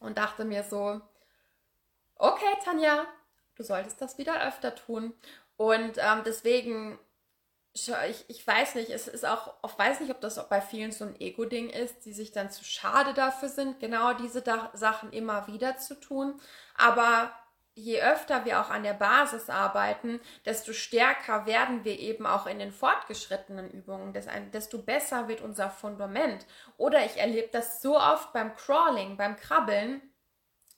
und 0.00 0.18
dachte 0.18 0.44
mir 0.44 0.64
so, 0.64 1.00
okay, 2.16 2.52
Tanja, 2.64 3.06
du 3.54 3.62
solltest 3.62 4.00
das 4.00 4.18
wieder 4.18 4.46
öfter 4.46 4.74
tun. 4.74 5.14
Und 5.56 5.98
ähm, 5.98 6.22
deswegen, 6.24 6.98
ich, 7.72 7.92
ich 8.28 8.46
weiß 8.46 8.74
nicht, 8.74 8.90
es 8.90 9.06
ist 9.08 9.24
auch, 9.24 9.54
ich 9.64 9.78
weiß 9.78 10.00
nicht, 10.00 10.10
ob 10.10 10.20
das 10.20 10.38
auch 10.38 10.48
bei 10.48 10.60
vielen 10.60 10.90
so 10.90 11.04
ein 11.04 11.20
Ego-Ding 11.20 11.70
ist, 11.70 12.04
die 12.04 12.12
sich 12.12 12.32
dann 12.32 12.50
zu 12.50 12.64
schade 12.64 13.14
dafür 13.14 13.48
sind, 13.48 13.78
genau 13.78 14.14
diese 14.14 14.42
da 14.42 14.70
Sachen 14.74 15.12
immer 15.12 15.46
wieder 15.46 15.76
zu 15.78 16.00
tun. 16.00 16.40
Aber 16.76 17.32
je 17.80 18.02
öfter 18.02 18.44
wir 18.44 18.60
auch 18.60 18.70
an 18.70 18.82
der 18.82 18.94
Basis 18.94 19.50
arbeiten, 19.50 20.20
desto 20.44 20.72
stärker 20.72 21.46
werden 21.46 21.84
wir 21.84 21.98
eben 21.98 22.26
auch 22.26 22.46
in 22.46 22.58
den 22.58 22.72
fortgeschrittenen 22.72 23.70
Übungen, 23.70 24.12
desto 24.52 24.78
besser 24.78 25.28
wird 25.28 25.40
unser 25.40 25.70
Fundament. 25.70 26.46
Oder 26.76 27.04
ich 27.04 27.16
erlebe 27.16 27.48
das 27.52 27.82
so 27.82 27.98
oft 27.98 28.32
beim 28.32 28.54
Crawling, 28.54 29.16
beim 29.16 29.36
Krabbeln. 29.36 30.02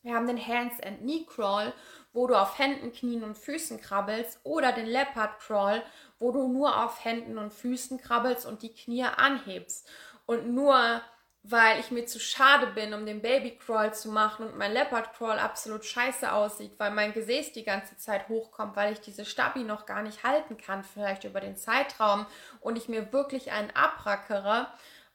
Wir 0.03 0.15
haben 0.15 0.27
den 0.27 0.45
Hands 0.45 0.81
and 0.83 1.01
Knee 1.01 1.25
Crawl, 1.27 1.73
wo 2.13 2.27
du 2.27 2.35
auf 2.35 2.59
Händen, 2.59 2.93
Knien 2.93 3.23
und 3.23 3.39
Füßen 3.39 3.81
krabbelst, 3.81 4.41
oder 4.43 4.73
den 4.73 4.87
Leopard 4.87 5.39
Crawl, 5.39 5.83
wo 6.19 6.33
du 6.33 6.49
nur 6.49 6.85
auf 6.85 7.05
Händen 7.05 7.39
und 7.39 7.53
Füßen 7.53 8.01
krabbelst 8.01 8.45
und 8.47 8.63
die 8.63 8.75
Knie 8.75 9.05
anhebst. 9.05 9.89
Und 10.27 10.53
nur 10.53 11.01
weil 11.45 11.81
ich 11.81 11.91
mir 11.91 12.07
zu 12.07 12.21
schade 12.21 12.69
bin, 12.69 12.95
um 12.95 13.05
den 13.05 13.21
Baby 13.21 13.59
Crawl 13.59 13.93
zu 13.93 14.11
machen 14.11 14.47
und 14.47 14.59
mein 14.59 14.73
Leopard 14.73 15.13
Crawl 15.15 15.39
absolut 15.41 15.85
scheiße 15.85 16.33
aussieht, 16.33 16.75
weil 16.79 16.93
mein 16.93 17.13
Gesäß 17.13 17.53
die 17.53 17.65
ganze 17.65 17.97
Zeit 17.97 18.29
hochkommt, 18.29 18.77
weil 18.77 18.93
ich 18.93 19.01
diese 19.01 19.25
Stabi 19.25 19.65
noch 19.65 19.85
gar 19.85 20.03
nicht 20.03 20.23
halten 20.23 20.57
kann, 20.57 20.85
vielleicht 20.85 21.25
über 21.25 21.41
den 21.41 21.57
Zeitraum 21.57 22.27
und 22.61 22.79
ich 22.79 22.89
mir 22.89 23.13
wirklich 23.13 23.51
einen 23.51 23.73
abrackere, 23.73 24.69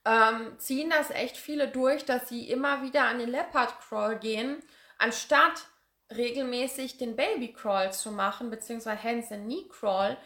ähm, 0.04 0.54
ziehen 0.58 0.90
das 0.90 1.12
echt 1.12 1.38
viele 1.38 1.70
durch, 1.70 2.04
dass 2.04 2.28
sie 2.28 2.50
immer 2.50 2.82
wieder 2.82 3.06
an 3.06 3.20
den 3.20 3.30
Leopard 3.30 3.80
Crawl 3.80 4.20
gehen, 4.20 4.62
anstatt 4.98 5.68
regelmäßig 6.14 6.98
den 6.98 7.16
Baby 7.16 7.54
Crawl 7.54 7.94
zu 7.94 8.12
machen, 8.12 8.50
beziehungsweise 8.50 9.02
Hands 9.02 9.32
and 9.32 9.46
Knee 9.46 9.66
Crawl 9.70 10.18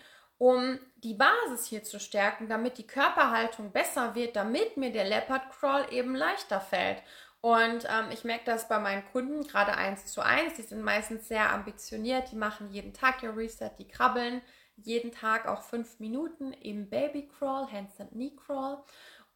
um 0.41 0.79
die 0.95 1.13
Basis 1.13 1.67
hier 1.67 1.83
zu 1.83 1.99
stärken, 1.99 2.49
damit 2.49 2.79
die 2.79 2.87
Körperhaltung 2.87 3.71
besser 3.71 4.15
wird, 4.15 4.35
damit 4.35 4.75
mir 4.75 4.91
der 4.91 5.03
Leopard 5.03 5.51
Crawl 5.51 5.85
eben 5.91 6.15
leichter 6.15 6.59
fällt. 6.59 7.03
Und 7.41 7.85
ähm, 7.87 8.09
ich 8.09 8.23
merke 8.23 8.45
das 8.45 8.67
bei 8.67 8.79
meinen 8.79 9.05
Kunden, 9.11 9.43
gerade 9.43 9.75
eins 9.75 10.07
zu 10.07 10.21
eins, 10.21 10.55
die 10.55 10.63
sind 10.63 10.81
meistens 10.81 11.27
sehr 11.27 11.51
ambitioniert, 11.53 12.31
die 12.31 12.37
machen 12.37 12.71
jeden 12.71 12.91
Tag 12.91 13.21
ihr 13.21 13.37
Reset, 13.37 13.69
die 13.77 13.87
krabbeln 13.87 14.41
jeden 14.77 15.11
Tag 15.11 15.47
auch 15.47 15.61
fünf 15.61 15.99
Minuten 15.99 16.53
im 16.53 16.89
Baby 16.89 17.27
Crawl, 17.27 17.71
Hands 17.71 17.99
and 17.99 18.09
Knee 18.09 18.35
Crawl. 18.35 18.83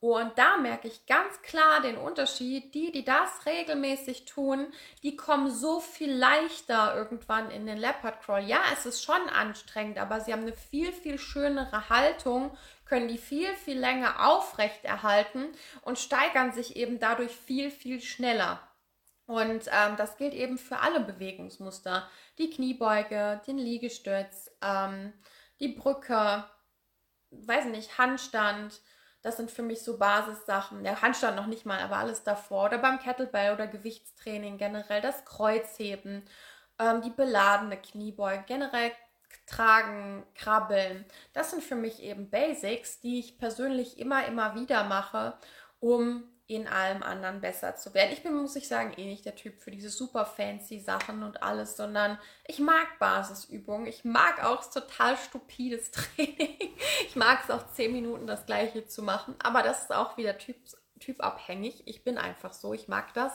Und 0.06 0.38
da 0.38 0.58
merke 0.58 0.88
ich 0.88 1.08
ganz 1.08 1.41
klar 1.41 1.82
den 1.82 1.98
Unterschied. 1.98 2.76
Die, 2.76 2.91
die 2.91 3.04
das 3.04 3.48
regelmäßig 3.48 4.26
tun, 4.26 4.68
die 5.02 5.15
kommen 5.15 5.50
so 5.50 5.80
viel 5.80 6.13
leichter 6.13 6.96
irgendwann 6.96 7.50
in 7.50 7.65
den 7.65 7.80
Leopard 7.80 8.22
Crawl. 8.22 8.44
Ja, 8.44 8.60
es 8.72 8.86
ist 8.86 9.04
schon 9.04 9.30
anstrengend, 9.30 9.98
aber 9.98 10.22
sie 10.22 10.32
haben 10.32 10.44
eine 10.44 10.54
viel, 10.54 10.91
viel 10.94 11.18
schönere 11.18 11.89
Haltung, 11.89 12.56
können 12.86 13.08
die 13.08 13.18
viel, 13.18 13.52
viel 13.56 13.80
länger 13.80 14.28
aufrecht 14.30 14.86
erhalten 14.86 15.48
und 15.82 15.98
steigern 15.98 16.52
sich 16.52 16.76
eben 16.76 17.00
dadurch 17.00 17.36
viel, 17.36 17.72
viel 17.72 18.00
schneller. 18.00 18.60
Und 19.26 19.68
ähm, 19.72 19.96
das 19.98 20.18
gilt 20.18 20.36
eben 20.36 20.60
für 20.60 20.82
alle 20.82 21.00
Bewegungsmuster. 21.00 22.08
Die 22.38 22.52
Kniebeuge, 22.52 23.41
den 23.48 23.58
Liegestütz, 23.58 24.52
ähm, 24.62 25.13
die 25.60 25.70
Brücke, 25.70 26.46
weiß 27.32 27.65
nicht, 27.65 27.98
Handstand, 27.98 28.82
das 29.25 29.38
sind 29.38 29.49
für 29.49 29.63
mich 29.63 29.81
so 29.81 29.97
Basissachen. 29.97 30.83
Der 30.83 31.01
Handstand 31.01 31.35
noch 31.35 31.47
nicht 31.47 31.65
mal, 31.65 31.79
aber 31.79 31.97
alles 31.97 32.21
davor. 32.21 32.65
Oder 32.65 32.77
beim 32.77 32.99
Kettlebell 32.99 33.55
oder 33.55 33.65
Gewichtstraining 33.65 34.59
generell 34.59 35.01
das 35.01 35.25
Kreuzheben, 35.25 36.29
ähm, 36.77 37.01
die 37.01 37.09
beladene 37.09 37.75
Kniebeuge, 37.75 38.43
generell 38.45 38.91
tragen, 39.47 40.23
krabbeln. 40.35 41.05
Das 41.33 41.49
sind 41.49 41.63
für 41.63 41.73
mich 41.73 42.03
eben 42.03 42.29
Basics, 42.29 42.99
die 42.99 43.17
ich 43.17 43.39
persönlich 43.39 43.97
immer, 43.97 44.27
immer 44.27 44.53
wieder 44.53 44.83
mache, 44.83 45.33
um 45.79 46.23
in 46.47 46.67
allem 46.67 47.01
anderen 47.01 47.41
besser 47.41 47.75
zu 47.75 47.93
werden. 47.95 48.13
Ich 48.13 48.21
bin, 48.21 48.36
muss 48.36 48.55
ich 48.55 48.67
sagen, 48.67 48.93
eh 48.97 49.05
nicht 49.05 49.25
der 49.25 49.36
Typ 49.36 49.60
für 49.60 49.71
diese 49.71 49.89
super 49.89 50.25
fancy 50.25 50.79
Sachen 50.79 51.23
und 51.23 51.41
alles, 51.41 51.75
sondern 51.75 52.19
ich 52.45 52.60
mag 52.60 52.99
Basisübungen. 52.99 53.88
Ich 53.88 54.05
mag 54.05 54.43
auch 54.43 54.63
total 54.71 55.17
stupides 55.17 55.91
Training. 55.91 56.75
Ich 57.08 57.15
mag 57.15 57.39
es 57.43 57.49
auch 57.49 57.67
zehn 57.71 57.91
Minuten 57.91 58.27
das 58.27 58.45
gleiche 58.45 58.86
zu 58.86 59.01
machen, 59.01 59.36
aber 59.39 59.63
das 59.63 59.84
ist 59.84 59.93
auch 59.93 60.17
wieder 60.17 60.38
typ, 60.38 60.58
typabhängig. 60.99 61.88
Ich 61.88 62.03
bin 62.03 62.19
einfach 62.19 62.53
so, 62.53 62.73
ich 62.73 62.88
mag 62.88 63.13
das. 63.15 63.34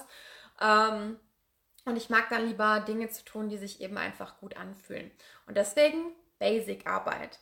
Ähm, 0.60 1.18
und 1.84 1.96
ich 1.96 2.10
mag 2.10 2.28
dann 2.28 2.46
lieber 2.46 2.80
Dinge 2.80 3.08
zu 3.08 3.24
tun, 3.24 3.48
die 3.48 3.58
sich 3.58 3.80
eben 3.80 3.98
einfach 3.98 4.38
gut 4.38 4.56
anfühlen. 4.56 5.10
Und 5.46 5.56
deswegen 5.56 6.12
Basic-Arbeit. 6.38 7.40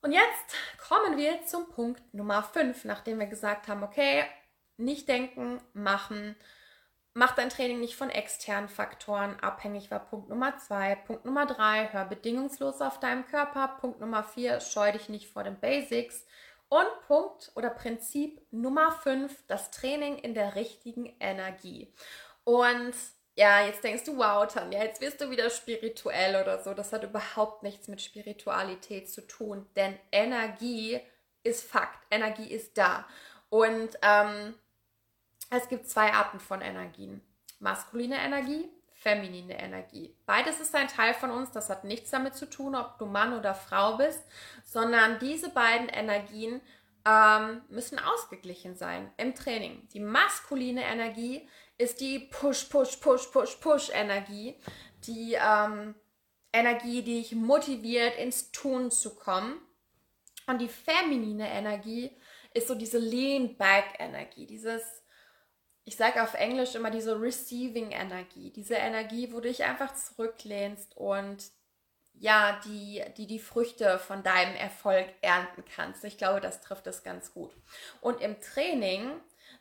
Und 0.00 0.12
jetzt 0.12 0.54
kommen 0.86 1.16
wir 1.16 1.44
zum 1.46 1.68
Punkt 1.70 2.02
Nummer 2.12 2.42
5, 2.42 2.84
nachdem 2.84 3.18
wir 3.18 3.26
gesagt 3.26 3.68
haben, 3.68 3.82
okay, 3.82 4.24
nicht 4.76 5.08
denken, 5.08 5.60
machen. 5.72 6.36
Mach 7.14 7.34
dein 7.34 7.48
Training 7.48 7.80
nicht 7.80 7.94
von 7.94 8.10
externen 8.10 8.68
Faktoren 8.68 9.38
abhängig, 9.38 9.90
war 9.90 10.00
Punkt 10.00 10.28
Nummer 10.28 10.58
zwei. 10.58 10.96
Punkt 10.96 11.24
Nummer 11.24 11.46
drei, 11.46 11.88
hör 11.92 12.04
bedingungslos 12.06 12.80
auf 12.80 12.98
deinem 12.98 13.24
Körper. 13.26 13.76
Punkt 13.80 14.00
Nummer 14.00 14.24
vier, 14.24 14.60
scheu 14.60 14.90
dich 14.90 15.08
nicht 15.08 15.28
vor 15.28 15.44
den 15.44 15.60
Basics. 15.60 16.24
Und 16.68 16.88
Punkt 17.06 17.52
oder 17.54 17.70
Prinzip 17.70 18.40
Nummer 18.50 18.90
fünf, 18.90 19.46
das 19.46 19.70
Training 19.70 20.18
in 20.18 20.34
der 20.34 20.56
richtigen 20.56 21.14
Energie. 21.20 21.94
Und 22.42 22.94
ja, 23.36 23.64
jetzt 23.64 23.84
denkst 23.84 24.04
du, 24.04 24.16
wow, 24.16 24.46
Tanja, 24.46 24.82
jetzt 24.82 25.00
wirst 25.00 25.20
du 25.20 25.30
wieder 25.30 25.50
spirituell 25.50 26.40
oder 26.40 26.62
so. 26.62 26.74
Das 26.74 26.92
hat 26.92 27.04
überhaupt 27.04 27.62
nichts 27.62 27.86
mit 27.86 28.00
Spiritualität 28.00 29.10
zu 29.10 29.26
tun, 29.26 29.66
denn 29.76 29.96
Energie 30.10 31.00
ist 31.44 31.68
Fakt. 31.68 31.98
Energie 32.10 32.50
ist 32.50 32.76
da. 32.78 33.06
Und 33.50 33.90
ähm, 34.02 34.54
es 35.56 35.68
gibt 35.68 35.88
zwei 35.88 36.12
Arten 36.12 36.40
von 36.40 36.60
Energien. 36.60 37.20
Maskuline 37.58 38.16
Energie, 38.16 38.68
feminine 38.92 39.58
Energie. 39.58 40.16
Beides 40.26 40.60
ist 40.60 40.74
ein 40.74 40.88
Teil 40.88 41.14
von 41.14 41.30
uns, 41.30 41.50
das 41.50 41.70
hat 41.70 41.84
nichts 41.84 42.10
damit 42.10 42.34
zu 42.34 42.48
tun, 42.48 42.74
ob 42.74 42.98
du 42.98 43.06
Mann 43.06 43.38
oder 43.38 43.54
Frau 43.54 43.96
bist, 43.96 44.22
sondern 44.64 45.18
diese 45.18 45.50
beiden 45.50 45.88
Energien 45.88 46.60
ähm, 47.06 47.62
müssen 47.68 47.98
ausgeglichen 47.98 48.76
sein 48.76 49.10
im 49.16 49.34
Training. 49.34 49.88
Die 49.92 50.00
maskuline 50.00 50.84
Energie 50.84 51.48
ist 51.76 52.00
die 52.00 52.18
Push, 52.18 52.64
Push, 52.64 52.96
Push, 52.96 53.26
Push, 53.26 53.56
Push 53.56 53.90
Energie, 53.92 54.58
die 55.06 55.36
ähm, 55.38 55.94
Energie, 56.52 57.02
die 57.02 57.20
dich 57.20 57.34
motiviert, 57.34 58.16
ins 58.16 58.52
Tun 58.52 58.90
zu 58.90 59.16
kommen. 59.16 59.60
Und 60.46 60.60
die 60.60 60.68
feminine 60.68 61.50
Energie 61.50 62.16
ist 62.54 62.68
so 62.68 62.74
diese 62.74 62.98
Lean-Back-Energie, 62.98 64.46
dieses 64.46 65.03
ich 65.84 65.96
sage 65.96 66.22
auf 66.22 66.34
Englisch 66.34 66.74
immer 66.74 66.90
diese 66.90 67.20
Receiving 67.20 67.90
Energie, 67.90 68.50
diese 68.50 68.74
Energie, 68.74 69.32
wo 69.32 69.40
du 69.40 69.48
dich 69.48 69.64
einfach 69.64 69.94
zurücklehnst 69.94 70.96
und 70.96 71.44
ja, 72.14 72.60
die, 72.64 73.02
die 73.16 73.26
die 73.26 73.40
Früchte 73.40 73.98
von 73.98 74.22
deinem 74.22 74.54
Erfolg 74.54 75.06
ernten 75.20 75.64
kannst. 75.74 76.04
Ich 76.04 76.16
glaube, 76.16 76.40
das 76.40 76.60
trifft 76.60 76.86
es 76.86 77.02
ganz 77.02 77.34
gut. 77.34 77.50
Und 78.00 78.20
im 78.20 78.40
Training, 78.40 79.10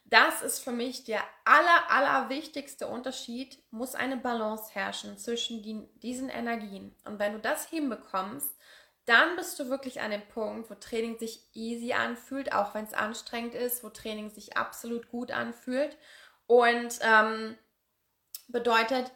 das 0.06 0.44
ist 0.44 0.60
für 0.60 0.72
mich 0.72 1.04
der 1.04 1.24
aller, 1.46 1.90
aller 1.90 2.30
wichtigste 2.30 2.88
Unterschied, 2.88 3.58
muss 3.72 3.96
eine 3.96 4.18
Balance 4.18 4.74
herrschen 4.74 5.18
zwischen 5.18 5.64
die, 5.64 5.88
diesen 5.96 6.30
Energien. 6.30 6.96
Und 7.06 7.18
wenn 7.18 7.34
du 7.34 7.40
das 7.40 7.68
hinbekommst, 7.68 8.56
dann 9.06 9.36
bist 9.36 9.60
du 9.60 9.70
wirklich 9.70 10.02
an 10.02 10.12
dem 10.12 10.26
Punkt, 10.30 10.70
wo 10.70 10.76
Training 10.76 11.18
sich 11.18 11.46
easy 11.54 11.94
anfühlt, 11.94 12.54
auch 12.54 12.74
wenn 12.74 12.86
es 12.86 12.94
anstrengend 12.94 13.54
ist, 13.54 13.84
wo 13.84 13.90
Training 13.90 14.30
sich 14.30 14.56
absolut 14.56 15.10
gut 15.10 15.32
anfühlt. 15.32 15.98
Und 16.48 17.00
ähm, 17.02 17.58
bedeutet, 18.48 19.12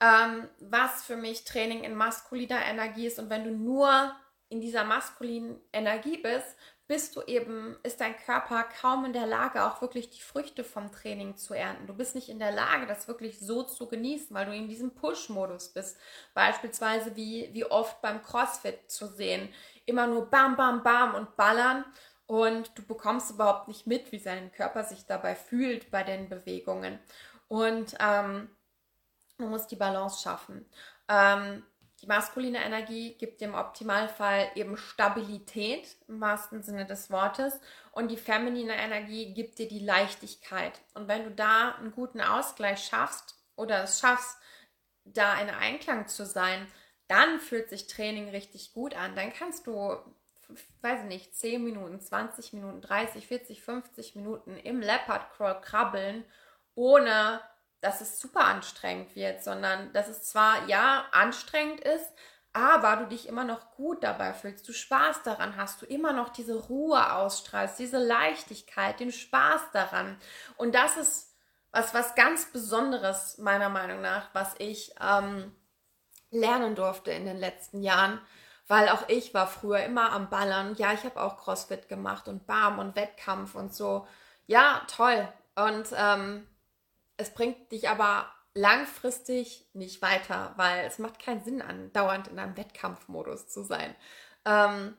ähm, 0.00 0.48
was 0.60 1.04
für 1.04 1.16
mich 1.16 1.44
Training 1.44 1.84
in 1.84 1.94
maskuliner 1.94 2.64
Energie 2.64 3.06
ist. 3.06 3.18
Und 3.18 3.30
wenn 3.30 3.44
du 3.44 3.50
nur 3.50 4.14
in 4.48 4.60
dieser 4.60 4.84
maskulinen 4.84 5.58
Energie 5.72 6.18
bist, 6.18 6.56
bist 6.88 7.16
du 7.16 7.22
eben, 7.22 7.76
ist 7.82 8.00
dein 8.00 8.16
Körper 8.16 8.64
kaum 8.64 9.04
in 9.04 9.12
der 9.12 9.26
Lage, 9.26 9.64
auch 9.64 9.80
wirklich 9.80 10.10
die 10.10 10.20
Früchte 10.20 10.64
vom 10.64 10.92
Training 10.92 11.36
zu 11.36 11.54
ernten. 11.54 11.86
Du 11.86 11.94
bist 11.94 12.14
nicht 12.14 12.28
in 12.28 12.38
der 12.38 12.52
Lage, 12.52 12.86
das 12.86 13.08
wirklich 13.08 13.40
so 13.40 13.62
zu 13.62 13.88
genießen, 13.88 14.34
weil 14.34 14.46
du 14.46 14.54
in 14.54 14.68
diesem 14.68 14.94
Push-Modus 14.94 15.70
bist. 15.70 15.96
Beispielsweise 16.34 17.16
wie, 17.16 17.48
wie 17.52 17.64
oft 17.64 18.02
beim 18.02 18.22
CrossFit 18.22 18.90
zu 18.90 19.06
sehen. 19.06 19.48
Immer 19.86 20.06
nur 20.06 20.26
bam, 20.26 20.56
bam, 20.56 20.82
bam 20.82 21.14
und 21.14 21.36
ballern. 21.36 21.84
Und 22.26 22.76
du 22.76 22.82
bekommst 22.82 23.30
überhaupt 23.30 23.68
nicht 23.68 23.86
mit, 23.86 24.12
wie 24.12 24.18
sein 24.18 24.52
Körper 24.52 24.84
sich 24.84 25.06
dabei 25.06 25.34
fühlt 25.34 25.90
bei 25.90 26.02
den 26.02 26.28
Bewegungen. 26.28 26.98
Und 27.48 27.94
ähm, 28.00 28.50
du 29.38 29.46
musst 29.46 29.70
die 29.70 29.76
Balance 29.76 30.22
schaffen. 30.22 30.66
Ähm, 31.08 31.62
die 32.02 32.08
maskuline 32.08 32.64
Energie 32.64 33.14
gibt 33.14 33.40
im 33.42 33.54
Optimalfall 33.54 34.50
eben 34.56 34.76
Stabilität 34.76 35.96
im 36.08 36.20
wahrsten 36.20 36.62
Sinne 36.62 36.84
des 36.84 37.10
Wortes 37.10 37.60
und 37.92 38.10
die 38.10 38.16
feminine 38.16 38.74
Energie 38.74 39.32
gibt 39.34 39.58
dir 39.58 39.68
die 39.68 39.84
Leichtigkeit. 39.84 40.80
Und 40.94 41.06
wenn 41.06 41.24
du 41.24 41.30
da 41.30 41.76
einen 41.76 41.92
guten 41.92 42.20
Ausgleich 42.20 42.84
schaffst 42.84 43.36
oder 43.54 43.84
es 43.84 44.00
schaffst, 44.00 44.36
da 45.04 45.40
in 45.40 45.48
Einklang 45.48 46.08
zu 46.08 46.26
sein, 46.26 46.66
dann 47.06 47.38
fühlt 47.38 47.68
sich 47.68 47.86
Training 47.86 48.30
richtig 48.30 48.72
gut 48.72 48.94
an. 48.94 49.14
Dann 49.14 49.32
kannst 49.32 49.68
du, 49.68 49.96
weiß 50.80 51.02
ich 51.02 51.08
nicht, 51.08 51.36
10 51.36 51.62
Minuten, 51.62 52.00
20 52.00 52.52
Minuten, 52.52 52.80
30, 52.80 53.28
40, 53.28 53.62
50 53.62 54.16
Minuten 54.16 54.56
im 54.56 54.80
Leopard 54.80 55.32
Crawl 55.34 55.60
krabbeln, 55.60 56.24
ohne 56.74 57.40
dass 57.82 58.00
es 58.00 58.20
super 58.20 58.44
anstrengend 58.44 59.14
wird, 59.14 59.44
sondern 59.44 59.92
dass 59.92 60.08
es 60.08 60.24
zwar 60.24 60.66
ja 60.68 61.04
anstrengend 61.10 61.80
ist, 61.80 62.06
aber 62.54 62.96
du 62.96 63.06
dich 63.08 63.28
immer 63.28 63.44
noch 63.44 63.72
gut 63.72 64.04
dabei 64.04 64.32
fühlst, 64.32 64.68
du 64.68 64.72
Spaß 64.72 65.22
daran 65.22 65.56
hast, 65.56 65.82
du 65.82 65.86
immer 65.86 66.12
noch 66.12 66.28
diese 66.28 66.54
Ruhe 66.54 67.12
ausstrahlst, 67.12 67.78
diese 67.78 67.98
Leichtigkeit, 67.98 69.00
den 69.00 69.10
Spaß 69.10 69.72
daran. 69.72 70.18
Und 70.56 70.74
das 70.74 70.96
ist 70.96 71.34
was, 71.72 71.92
was 71.94 72.14
ganz 72.14 72.46
Besonderes 72.52 73.38
meiner 73.38 73.68
Meinung 73.68 74.00
nach, 74.00 74.28
was 74.34 74.54
ich 74.58 74.94
ähm, 75.00 75.54
lernen 76.30 76.74
durfte 76.74 77.10
in 77.10 77.24
den 77.24 77.38
letzten 77.38 77.82
Jahren, 77.82 78.20
weil 78.68 78.90
auch 78.90 79.08
ich 79.08 79.34
war 79.34 79.46
früher 79.46 79.82
immer 79.82 80.12
am 80.12 80.28
Ballern. 80.28 80.74
Ja, 80.76 80.92
ich 80.92 81.04
habe 81.04 81.20
auch 81.20 81.38
CrossFit 81.38 81.88
gemacht 81.88 82.28
und 82.28 82.46
Bam 82.46 82.78
und 82.78 82.94
Wettkampf 82.94 83.54
und 83.54 83.74
so. 83.74 84.06
Ja, 84.46 84.82
toll. 84.94 85.26
Und 85.54 85.88
ähm, 85.96 86.46
es 87.22 87.32
bringt 87.32 87.72
dich 87.72 87.88
aber 87.88 88.30
langfristig 88.54 89.66
nicht 89.72 90.02
weiter, 90.02 90.52
weil 90.56 90.84
es 90.84 90.98
macht 90.98 91.18
keinen 91.18 91.42
Sinn 91.42 91.62
an, 91.62 91.92
dauernd 91.92 92.28
in 92.28 92.38
einem 92.38 92.56
Wettkampfmodus 92.56 93.48
zu 93.48 93.64
sein. 93.64 93.94
Ähm, 94.44 94.96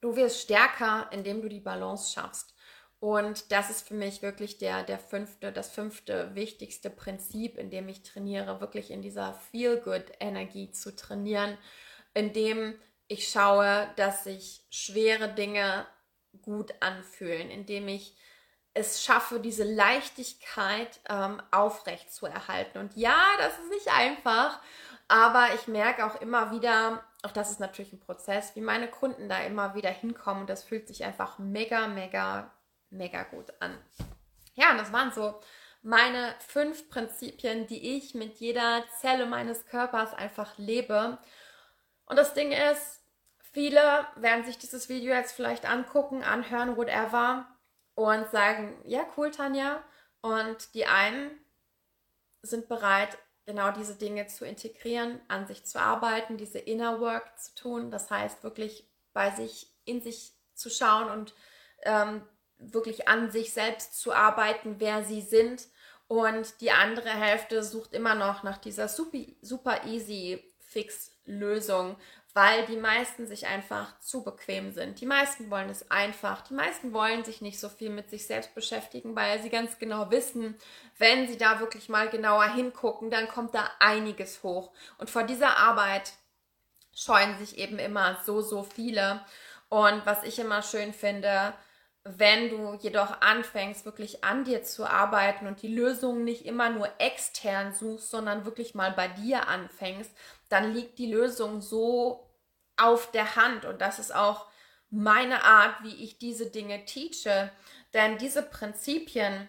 du 0.00 0.16
wirst 0.16 0.40
stärker, 0.40 1.08
indem 1.12 1.40
du 1.40 1.48
die 1.48 1.60
Balance 1.60 2.12
schaffst. 2.12 2.54
Und 3.00 3.52
das 3.52 3.70
ist 3.70 3.86
für 3.86 3.94
mich 3.94 4.22
wirklich 4.22 4.58
der, 4.58 4.82
der 4.82 4.98
fünfte, 4.98 5.52
das 5.52 5.70
fünfte 5.70 6.34
wichtigste 6.34 6.90
Prinzip, 6.90 7.56
in 7.56 7.70
dem 7.70 7.88
ich 7.88 8.02
trainiere, 8.02 8.60
wirklich 8.60 8.90
in 8.90 9.02
dieser 9.02 9.34
Feel-Good-Energie 9.34 10.72
zu 10.72 10.94
trainieren, 10.94 11.56
indem 12.12 12.74
ich 13.06 13.28
schaue, 13.28 13.88
dass 13.96 14.24
sich 14.24 14.66
schwere 14.70 15.32
Dinge 15.32 15.86
gut 16.42 16.74
anfühlen, 16.80 17.50
indem 17.50 17.86
ich 17.88 18.16
es 18.78 19.04
schaffe, 19.04 19.40
diese 19.40 19.64
Leichtigkeit 19.64 21.00
ähm, 21.08 21.42
aufrecht 21.50 22.12
zu 22.12 22.26
erhalten. 22.26 22.78
Und 22.78 22.96
ja, 22.96 23.18
das 23.38 23.58
ist 23.58 23.70
nicht 23.70 23.88
einfach, 23.92 24.60
aber 25.08 25.48
ich 25.54 25.66
merke 25.66 26.06
auch 26.06 26.20
immer 26.20 26.52
wieder, 26.52 27.02
auch 27.22 27.32
das 27.32 27.50
ist 27.50 27.60
natürlich 27.60 27.92
ein 27.92 28.00
Prozess, 28.00 28.54
wie 28.54 28.60
meine 28.60 28.88
Kunden 28.88 29.28
da 29.28 29.40
immer 29.40 29.74
wieder 29.74 29.90
hinkommen 29.90 30.42
und 30.42 30.50
das 30.50 30.62
fühlt 30.62 30.86
sich 30.86 31.04
einfach 31.04 31.38
mega, 31.38 31.88
mega, 31.88 32.50
mega 32.90 33.24
gut 33.24 33.52
an. 33.60 33.76
Ja, 34.54 34.70
und 34.70 34.78
das 34.78 34.92
waren 34.92 35.12
so 35.12 35.40
meine 35.82 36.34
fünf 36.46 36.88
Prinzipien, 36.88 37.66
die 37.66 37.96
ich 37.96 38.14
mit 38.14 38.38
jeder 38.38 38.84
Zelle 39.00 39.26
meines 39.26 39.66
Körpers 39.66 40.14
einfach 40.14 40.56
lebe. 40.58 41.18
Und 42.06 42.16
das 42.16 42.34
Ding 42.34 42.52
ist, 42.52 43.02
viele 43.52 44.06
werden 44.16 44.44
sich 44.44 44.58
dieses 44.58 44.88
Video 44.88 45.14
jetzt 45.14 45.32
vielleicht 45.32 45.68
angucken, 45.68 46.22
anhören, 46.22 46.76
whatever 46.76 47.46
und 47.98 48.30
sagen, 48.30 48.80
ja, 48.84 49.04
cool, 49.16 49.32
Tanja. 49.32 49.82
Und 50.20 50.72
die 50.74 50.86
einen 50.86 51.32
sind 52.42 52.68
bereit, 52.68 53.18
genau 53.44 53.72
diese 53.72 53.96
Dinge 53.96 54.28
zu 54.28 54.44
integrieren, 54.44 55.20
an 55.26 55.48
sich 55.48 55.64
zu 55.64 55.80
arbeiten, 55.80 56.36
diese 56.36 56.60
Inner 56.60 57.00
Work 57.00 57.36
zu 57.36 57.56
tun. 57.56 57.90
Das 57.90 58.08
heißt, 58.08 58.44
wirklich 58.44 58.88
bei 59.12 59.32
sich, 59.32 59.74
in 59.84 60.00
sich 60.00 60.30
zu 60.54 60.70
schauen 60.70 61.10
und 61.10 61.34
ähm, 61.82 62.22
wirklich 62.58 63.08
an 63.08 63.32
sich 63.32 63.52
selbst 63.52 63.98
zu 64.00 64.12
arbeiten, 64.12 64.76
wer 64.78 65.02
sie 65.02 65.20
sind. 65.20 65.66
Und 66.06 66.60
die 66.60 66.70
andere 66.70 67.10
Hälfte 67.10 67.64
sucht 67.64 67.94
immer 67.94 68.14
noch 68.14 68.44
nach 68.44 68.58
dieser 68.58 68.86
super, 68.86 69.18
super 69.42 69.86
easy 69.86 70.54
Fix 70.60 71.18
Lösung, 71.24 71.96
weil 72.38 72.66
die 72.66 72.76
meisten 72.76 73.26
sich 73.26 73.48
einfach 73.48 73.98
zu 73.98 74.22
bequem 74.22 74.70
sind. 74.70 75.00
Die 75.00 75.06
meisten 75.06 75.50
wollen 75.50 75.68
es 75.70 75.90
einfach. 75.90 76.40
Die 76.42 76.54
meisten 76.54 76.92
wollen 76.92 77.24
sich 77.24 77.40
nicht 77.40 77.58
so 77.58 77.68
viel 77.68 77.90
mit 77.90 78.10
sich 78.10 78.28
selbst 78.28 78.54
beschäftigen, 78.54 79.16
weil 79.16 79.42
sie 79.42 79.50
ganz 79.50 79.80
genau 79.80 80.12
wissen, 80.12 80.56
wenn 80.98 81.26
sie 81.26 81.36
da 81.36 81.58
wirklich 81.58 81.88
mal 81.88 82.08
genauer 82.08 82.44
hingucken, 82.54 83.10
dann 83.10 83.26
kommt 83.26 83.56
da 83.56 83.68
einiges 83.80 84.44
hoch. 84.44 84.70
Und 84.98 85.10
vor 85.10 85.24
dieser 85.24 85.58
Arbeit 85.58 86.12
scheuen 86.94 87.36
sich 87.38 87.58
eben 87.58 87.80
immer 87.80 88.18
so, 88.24 88.40
so 88.40 88.62
viele. 88.62 89.20
Und 89.68 90.06
was 90.06 90.22
ich 90.22 90.38
immer 90.38 90.62
schön 90.62 90.92
finde, 90.92 91.54
wenn 92.04 92.50
du 92.50 92.78
jedoch 92.80 93.20
anfängst, 93.20 93.84
wirklich 93.84 94.22
an 94.22 94.44
dir 94.44 94.62
zu 94.62 94.86
arbeiten 94.86 95.48
und 95.48 95.60
die 95.62 95.74
Lösungen 95.74 96.22
nicht 96.22 96.46
immer 96.46 96.70
nur 96.70 96.88
extern 96.98 97.74
suchst, 97.74 98.10
sondern 98.10 98.44
wirklich 98.44 98.76
mal 98.76 98.92
bei 98.92 99.08
dir 99.08 99.48
anfängst, 99.48 100.12
dann 100.48 100.72
liegt 100.72 101.00
die 101.00 101.12
Lösung 101.12 101.60
so 101.60 102.27
auf 102.78 103.10
der 103.10 103.36
Hand. 103.36 103.64
Und 103.64 103.80
das 103.80 103.98
ist 103.98 104.14
auch 104.14 104.46
meine 104.90 105.44
Art, 105.44 105.82
wie 105.82 105.94
ich 106.02 106.18
diese 106.18 106.50
Dinge 106.50 106.84
teache. 106.84 107.50
Denn 107.94 108.18
diese 108.18 108.42
Prinzipien, 108.42 109.48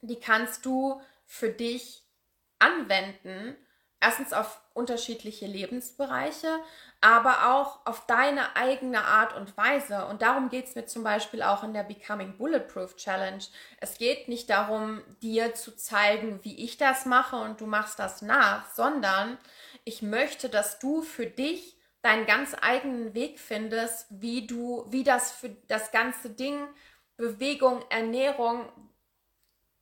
die 0.00 0.20
kannst 0.20 0.64
du 0.66 1.00
für 1.26 1.50
dich 1.50 2.04
anwenden. 2.58 3.56
Erstens 4.00 4.32
auf 4.32 4.62
unterschiedliche 4.72 5.46
Lebensbereiche, 5.46 6.58
aber 7.02 7.54
auch 7.54 7.84
auf 7.84 8.06
deine 8.06 8.56
eigene 8.56 9.04
Art 9.04 9.34
und 9.34 9.56
Weise. 9.58 10.06
Und 10.06 10.22
darum 10.22 10.48
geht 10.48 10.68
es 10.68 10.74
mir 10.74 10.86
zum 10.86 11.04
Beispiel 11.04 11.42
auch 11.42 11.62
in 11.62 11.74
der 11.74 11.82
Becoming 11.82 12.38
Bulletproof 12.38 12.96
Challenge. 12.96 13.44
Es 13.78 13.98
geht 13.98 14.28
nicht 14.28 14.48
darum, 14.48 15.02
dir 15.22 15.54
zu 15.54 15.76
zeigen, 15.76 16.40
wie 16.44 16.64
ich 16.64 16.78
das 16.78 17.04
mache 17.04 17.36
und 17.36 17.60
du 17.60 17.66
machst 17.66 17.98
das 17.98 18.22
nach, 18.22 18.70
sondern 18.74 19.36
ich 19.84 20.00
möchte, 20.00 20.48
dass 20.48 20.78
du 20.78 21.02
für 21.02 21.26
dich 21.26 21.76
deinen 22.02 22.26
ganz 22.26 22.56
eigenen 22.60 23.14
Weg 23.14 23.38
findest, 23.38 24.06
wie 24.10 24.46
du, 24.46 24.86
wie 24.88 25.04
das 25.04 25.32
für 25.32 25.50
das 25.68 25.90
ganze 25.90 26.30
Ding, 26.30 26.66
Bewegung, 27.16 27.84
Ernährung, 27.90 28.70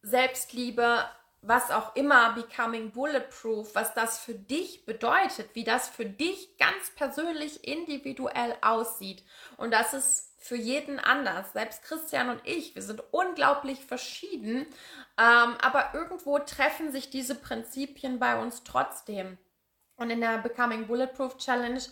Selbstliebe, 0.02 1.04
was 1.40 1.70
auch 1.70 1.94
immer, 1.94 2.32
Becoming 2.32 2.90
Bulletproof, 2.90 3.74
was 3.74 3.94
das 3.94 4.18
für 4.18 4.34
dich 4.34 4.84
bedeutet, 4.84 5.54
wie 5.54 5.64
das 5.64 5.88
für 5.88 6.04
dich 6.04 6.56
ganz 6.58 6.90
persönlich 6.96 7.66
individuell 7.66 8.56
aussieht. 8.60 9.22
Und 9.56 9.70
das 9.72 9.94
ist 9.94 10.34
für 10.38 10.56
jeden 10.56 10.98
anders. 10.98 11.52
Selbst 11.52 11.82
Christian 11.82 12.30
und 12.30 12.40
ich, 12.44 12.74
wir 12.74 12.82
sind 12.82 13.02
unglaublich 13.12 13.84
verschieden, 13.84 14.66
ähm, 15.16 15.56
aber 15.60 15.90
irgendwo 15.94 16.38
treffen 16.40 16.90
sich 16.90 17.10
diese 17.10 17.34
Prinzipien 17.34 18.18
bei 18.18 18.40
uns 18.40 18.64
trotzdem. 18.64 19.38
Und 19.98 20.10
in 20.10 20.20
der 20.20 20.38
Becoming 20.38 20.86
Bulletproof 20.86 21.36
Challenge 21.36 21.82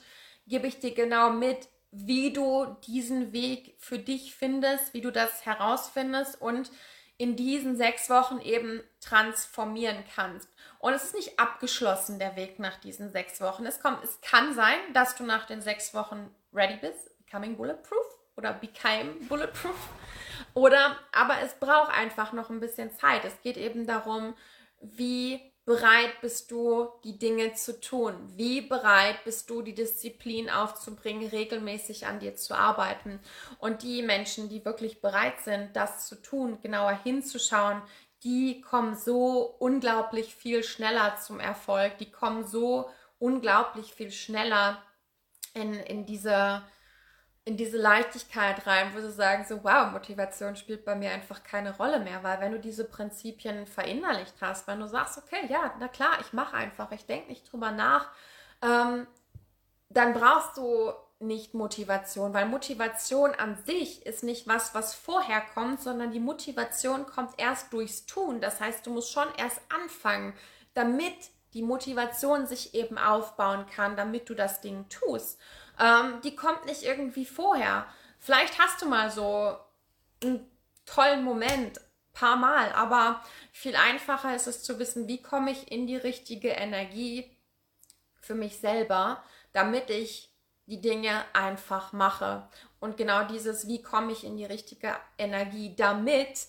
gebe 0.47 0.66
ich 0.69 0.79
dir 0.79 0.95
genau 0.95 1.31
mit, 1.31 1.69
wie 1.90 2.33
du 2.33 2.77
diesen 2.87 3.33
Weg 3.33 3.75
für 3.79 3.99
dich 3.99 4.35
findest, 4.35 4.95
wie 4.95 5.01
du 5.01 5.11
das 5.11 5.45
herausfindest 5.45 6.40
und 6.40 6.71
in 7.19 7.35
diesen 7.35 7.77
sechs 7.77 8.09
Wochen 8.11 8.40
eben 8.40 8.83
transformieren 9.01 10.05
kannst. 10.14 10.49
Und 10.79 10.92
es 10.92 11.05
ist 11.05 11.14
nicht 11.14 11.38
abgeschlossen, 11.38 12.19
der 12.19 12.37
Weg 12.37 12.59
nach 12.59 12.77
diesen 12.79 13.11
sechs 13.11 13.40
Wochen. 13.40 13.66
Es, 13.66 13.81
kommt, 13.81 14.05
es 14.05 14.21
kann 14.21 14.55
sein, 14.55 14.79
dass 14.92 15.16
du 15.16 15.25
nach 15.25 15.47
den 15.47 15.61
sechs 15.61 15.95
Wochen 15.95 16.31
ready 16.53 16.77
bist, 16.77 17.16
becoming 17.25 17.57
bulletproof 17.57 18.07
oder 18.37 18.53
became 18.53 19.12
bulletproof. 19.29 19.88
Oder, 20.55 20.97
aber 21.12 21.40
es 21.42 21.55
braucht 21.55 21.90
einfach 21.90 22.33
noch 22.33 22.51
ein 22.51 22.61
bisschen 22.61 22.92
Zeit. 22.92 23.25
Es 23.25 23.40
geht 23.40 23.57
eben 23.57 23.87
darum, 23.87 24.35
wie 24.81 25.40
bereit 25.66 26.20
bist 26.20 26.52
du, 26.52 26.88
die 27.05 27.18
Dinge 27.18 27.52
zu 27.52 27.79
tun? 27.81 28.14
Wie 28.37 28.62
bereit 28.62 29.24
bist 29.24 29.50
du, 29.50 29.62
die 29.62 29.74
Disziplin 29.74 30.48
aufzubringen, 30.48 31.29
regelmäßig 31.29 32.07
an 32.07 32.20
dir 32.20 32.37
zu 32.37 32.55
arbeiten? 32.55 33.20
Und 33.59 33.83
die 33.83 34.02
Menschen, 34.02 34.48
die 34.48 34.64
wirklich 34.64 35.02
bereit 35.02 35.40
sind, 35.40 35.74
das 35.74 36.07
zu 36.07 36.22
tun, 36.22 36.59
genauer 36.62 36.98
hinzuschauen, 37.02 37.83
die 38.22 38.61
kommen 38.61 38.96
so 38.96 39.57
unglaublich 39.59 40.35
viel 40.35 40.62
schneller 40.62 41.16
zum 41.16 41.40
Erfolg, 41.40 41.98
die 41.98 42.11
kommen 42.11 42.46
so 42.46 42.88
unglaublich 43.18 43.92
viel 43.92 44.12
schneller 44.12 44.81
in, 45.52 45.74
in 45.74 46.07
diese 46.07 46.62
in 47.46 47.56
diese 47.56 47.78
Leichtigkeit 47.78 48.66
rein, 48.66 48.90
wo 48.92 49.00
sie 49.00 49.12
sagen, 49.12 49.46
so 49.48 49.62
wow, 49.62 49.92
Motivation 49.92 50.56
spielt 50.56 50.85
bei 50.85 50.96
mir 50.96 51.12
einfach 51.12 51.44
keine 51.44 51.76
Rolle 51.76 52.00
mehr, 52.00 52.24
weil 52.24 52.40
wenn 52.40 52.50
du 52.50 52.59
diese 52.59 52.85
Prinzipien 52.85 53.68
verinnerlicht 53.68 54.35
hast, 54.40 54.66
wenn 54.66 54.80
du 54.80 54.88
sagst, 54.88 55.16
okay, 55.16 55.46
ja, 55.48 55.72
na 55.78 55.87
klar, 55.87 56.18
ich 56.20 56.32
mache 56.32 56.56
einfach, 56.56 56.90
ich 56.90 57.06
denke 57.06 57.28
nicht 57.28 57.50
drüber 57.50 57.70
nach, 57.70 58.11
ähm, 58.62 59.06
dann 59.90 60.12
brauchst 60.12 60.56
du 60.56 60.92
nicht 61.20 61.54
Motivation, 61.54 62.35
weil 62.35 62.46
Motivation 62.46 63.32
an 63.32 63.56
sich 63.64 64.04
ist 64.04 64.24
nicht 64.24 64.48
was, 64.48 64.74
was 64.74 64.94
vorher 64.94 65.40
kommt, 65.54 65.80
sondern 65.80 66.11
die 66.11 66.20
Motivation 66.20 67.06
kommt 67.06 67.35
erst 67.38 67.72
durchs 67.72 68.06
Tun. 68.06 68.40
Das 68.40 68.61
heißt, 68.61 68.85
du 68.85 68.90
musst 68.90 69.12
schon 69.12 69.28
erst 69.38 69.61
anfangen, 69.72 70.35
damit 70.74 71.14
die 71.54 71.62
Motivation 71.62 72.48
sich 72.48 72.74
eben 72.74 72.98
aufbauen 72.98 73.66
kann, 73.66 73.96
damit 73.96 74.28
du 74.28 74.35
das 74.35 74.61
Ding 74.61 74.88
tust 74.88 75.38
ähm, 75.78 76.20
die 76.22 76.36
kommt 76.36 76.66
nicht 76.66 76.82
irgendwie 76.82 77.26
vorher. 77.26 77.86
Vielleicht 78.18 78.58
hast 78.58 78.82
du 78.82 78.86
mal 78.86 79.10
so 79.10 79.56
einen 80.22 80.50
tollen 80.84 81.24
Moment, 81.24 81.80
paar 82.16 82.36
Mal, 82.36 82.72
aber 82.72 83.22
viel 83.52 83.76
einfacher 83.76 84.34
ist 84.34 84.46
es 84.46 84.62
zu 84.62 84.78
wissen, 84.78 85.06
wie 85.06 85.22
komme 85.22 85.50
ich 85.50 85.70
in 85.70 85.86
die 85.86 85.96
richtige 85.96 86.48
Energie 86.48 87.30
für 88.22 88.34
mich 88.34 88.58
selber, 88.58 89.22
damit 89.52 89.90
ich 89.90 90.32
die 90.64 90.80
Dinge 90.80 91.24
einfach 91.34 91.92
mache. 91.92 92.48
Und 92.80 92.96
genau 92.96 93.24
dieses, 93.24 93.68
wie 93.68 93.82
komme 93.82 94.12
ich 94.12 94.24
in 94.24 94.36
die 94.36 94.46
richtige 94.46 94.96
Energie, 95.18 95.76
damit 95.76 96.46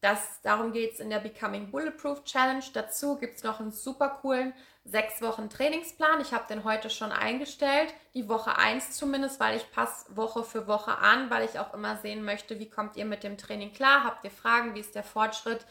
das, 0.00 0.40
darum 0.42 0.72
geht 0.72 0.94
es 0.94 1.00
in 1.00 1.10
der 1.10 1.18
Becoming 1.18 1.70
Bulletproof 1.72 2.24
Challenge. 2.24 2.64
Dazu 2.72 3.16
gibt 3.18 3.36
es 3.36 3.42
noch 3.42 3.58
einen 3.58 3.72
super 3.72 4.10
coolen 4.22 4.54
sechs 4.90 5.20
Wochen 5.20 5.50
Trainingsplan. 5.50 6.20
Ich 6.20 6.32
habe 6.32 6.46
den 6.48 6.64
heute 6.64 6.90
schon 6.90 7.12
eingestellt, 7.12 7.92
die 8.14 8.28
Woche 8.28 8.56
1 8.56 8.92
zumindest, 8.92 9.38
weil 9.38 9.56
ich 9.56 9.70
passe 9.70 10.16
Woche 10.16 10.44
für 10.44 10.66
Woche 10.66 10.98
an, 10.98 11.30
weil 11.30 11.44
ich 11.44 11.58
auch 11.58 11.74
immer 11.74 11.96
sehen 11.96 12.24
möchte, 12.24 12.58
wie 12.58 12.70
kommt 12.70 12.96
ihr 12.96 13.04
mit 13.04 13.22
dem 13.22 13.36
Training 13.36 13.72
klar, 13.72 14.04
habt 14.04 14.24
ihr 14.24 14.30
Fragen, 14.30 14.74
wie 14.74 14.80
ist 14.80 14.94
der 14.94 15.04
Fortschritt 15.04 15.64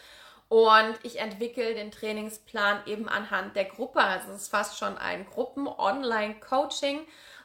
und 0.50 0.98
ich 1.04 1.20
entwickle 1.20 1.74
den 1.74 1.92
Trainingsplan 1.92 2.82
eben 2.86 3.10
anhand 3.10 3.56
der 3.56 3.66
Gruppe. 3.66 4.00
Also 4.00 4.32
es 4.32 4.44
ist 4.44 4.48
fast 4.50 4.78
schon 4.78 4.98
ein 4.98 5.26
Gruppen-Online-Coaching. 5.26 7.00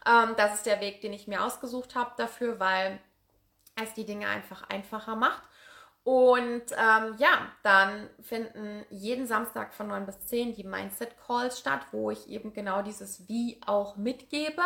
Ähm, 0.06 0.34
das 0.36 0.54
ist 0.54 0.66
der 0.66 0.80
Weg, 0.80 1.00
den 1.00 1.12
ich 1.12 1.26
mir 1.26 1.42
ausgesucht 1.42 1.96
habe 1.96 2.12
dafür, 2.16 2.60
weil 2.60 3.00
es 3.82 3.94
die 3.94 4.04
Dinge 4.04 4.28
einfach 4.28 4.68
einfacher 4.68 5.16
macht. 5.16 5.42
Und 6.04 6.64
ähm, 6.72 7.14
ja, 7.18 7.52
dann 7.62 8.10
finden 8.20 8.84
jeden 8.90 9.26
Samstag 9.26 9.72
von 9.72 9.86
9 9.86 10.04
bis 10.06 10.18
10 10.26 10.54
die 10.54 10.64
Mindset 10.64 11.16
Calls 11.16 11.60
statt, 11.60 11.86
wo 11.92 12.10
ich 12.10 12.28
eben 12.28 12.52
genau 12.52 12.82
dieses 12.82 13.28
Wie 13.28 13.60
auch 13.66 13.96
mitgebe. 13.96 14.62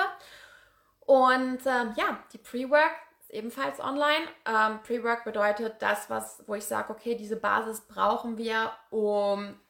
Und 1.00 1.58
ähm, 1.66 1.94
ja, 1.96 2.18
die 2.32 2.38
Pre-Work 2.38 2.92
ist 3.20 3.30
ebenfalls 3.30 3.80
online. 3.80 4.26
Ähm, 4.46 4.80
Pre-Work 4.82 5.24
bedeutet 5.24 5.76
das, 5.80 6.08
was, 6.08 6.42
wo 6.46 6.54
ich 6.54 6.64
sage, 6.64 6.90
okay, 6.90 7.14
diese 7.14 7.36
Basis 7.36 7.82
brauchen 7.82 8.38
wir, 8.38 8.72
um 8.90 9.60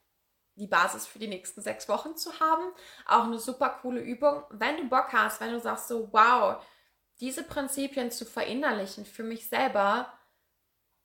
die 0.54 0.68
Basis 0.68 1.06
für 1.06 1.18
die 1.18 1.28
nächsten 1.28 1.60
sechs 1.60 1.88
Wochen 1.88 2.16
zu 2.16 2.38
haben. 2.40 2.62
Auch 3.06 3.24
eine 3.24 3.38
super 3.38 3.70
coole 3.82 4.00
Übung. 4.00 4.44
Wenn 4.50 4.76
du 4.76 4.88
Bock 4.88 5.12
hast, 5.12 5.40
wenn 5.40 5.52
du 5.52 5.60
sagst 5.60 5.88
so, 5.88 6.08
wow, 6.12 6.64
diese 7.20 7.42
Prinzipien 7.42 8.10
zu 8.10 8.24
verinnerlichen 8.24 9.04
für 9.04 9.22
mich 9.22 9.48
selber, 9.48 10.12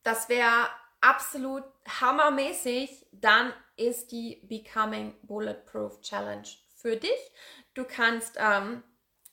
das 0.03 0.29
wäre 0.29 0.69
absolut 1.01 1.63
hammermäßig, 1.99 3.07
dann 3.11 3.53
ist 3.75 4.11
die 4.11 4.41
Becoming 4.43 5.15
Bulletproof 5.23 6.01
Challenge 6.01 6.47
für 6.75 6.95
dich. 6.95 7.31
Du 7.73 7.85
kannst 7.85 8.35
ähm, 8.37 8.83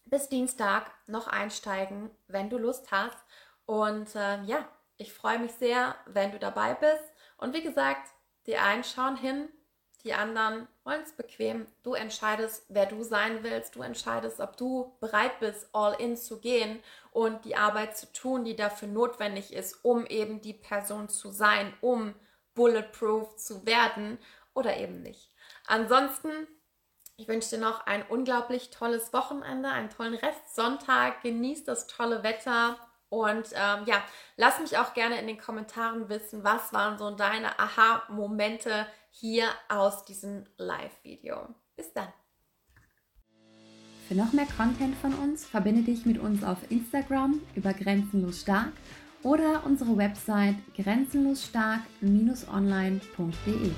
bis 0.04 0.28
Dienstag 0.28 0.90
noch 1.06 1.26
einsteigen, 1.26 2.10
wenn 2.26 2.50
du 2.50 2.58
Lust 2.58 2.90
hast. 2.90 3.18
Und 3.66 4.14
äh, 4.14 4.42
ja, 4.44 4.68
ich 4.96 5.12
freue 5.12 5.38
mich 5.38 5.52
sehr, 5.52 5.94
wenn 6.06 6.32
du 6.32 6.38
dabei 6.38 6.74
bist. 6.74 7.12
Und 7.36 7.54
wie 7.54 7.62
gesagt, 7.62 8.08
die 8.46 8.56
einen 8.56 8.84
schauen 8.84 9.16
hin, 9.16 9.48
die 10.04 10.14
anderen 10.14 10.68
wollen 10.84 11.02
es 11.02 11.12
bequem. 11.12 11.66
Du 11.82 11.94
entscheidest, 11.94 12.64
wer 12.68 12.86
du 12.86 13.02
sein 13.02 13.42
willst. 13.42 13.74
Du 13.74 13.82
entscheidest, 13.82 14.40
ob 14.40 14.56
du 14.56 14.96
bereit 15.00 15.40
bist, 15.40 15.68
all 15.72 15.94
in 16.00 16.16
zu 16.16 16.40
gehen 16.40 16.80
und 17.10 17.44
die 17.44 17.56
Arbeit 17.56 17.96
zu 17.96 18.12
tun, 18.12 18.44
die 18.44 18.54
dafür 18.54 18.88
notwendig 18.88 19.52
ist, 19.52 19.84
um 19.84 20.06
eben 20.06 20.40
die 20.40 20.54
Person 20.54 21.08
zu 21.08 21.30
sein, 21.30 21.74
um 21.80 22.14
bulletproof 22.54 23.36
zu 23.36 23.66
werden 23.66 24.18
oder 24.54 24.76
eben 24.76 25.02
nicht. 25.02 25.30
Ansonsten, 25.66 26.30
ich 27.16 27.26
wünsche 27.26 27.56
dir 27.56 27.58
noch 27.58 27.86
ein 27.86 28.04
unglaublich 28.08 28.70
tolles 28.70 29.12
Wochenende, 29.12 29.68
einen 29.68 29.90
tollen 29.90 30.14
Restsonntag. 30.14 31.22
Genieß 31.22 31.64
das 31.64 31.88
tolle 31.88 32.22
Wetter. 32.22 32.76
Und 33.10 33.48
ähm, 33.54 33.84
ja, 33.86 34.04
lass 34.36 34.60
mich 34.60 34.78
auch 34.78 34.94
gerne 34.94 35.18
in 35.18 35.26
den 35.26 35.38
Kommentaren 35.38 36.08
wissen, 36.08 36.44
was 36.44 36.72
waren 36.72 36.98
so 36.98 37.10
deine 37.10 37.58
Aha-Momente 37.58 38.86
hier 39.18 39.48
aus 39.68 40.04
diesem 40.04 40.44
Live-Video. 40.56 41.54
Bis 41.76 41.92
dann. 41.92 42.08
Für 44.06 44.14
noch 44.14 44.32
mehr 44.32 44.46
Content 44.56 44.96
von 44.96 45.12
uns 45.14 45.44
verbinde 45.44 45.82
dich 45.82 46.06
mit 46.06 46.18
uns 46.18 46.42
auf 46.42 46.58
Instagram 46.70 47.42
über 47.54 47.74
Grenzenlos 47.74 48.40
Stark 48.40 48.72
oder 49.22 49.66
unsere 49.66 49.94
Website 49.96 50.56
grenzenlosstark-online.de. 50.76 53.72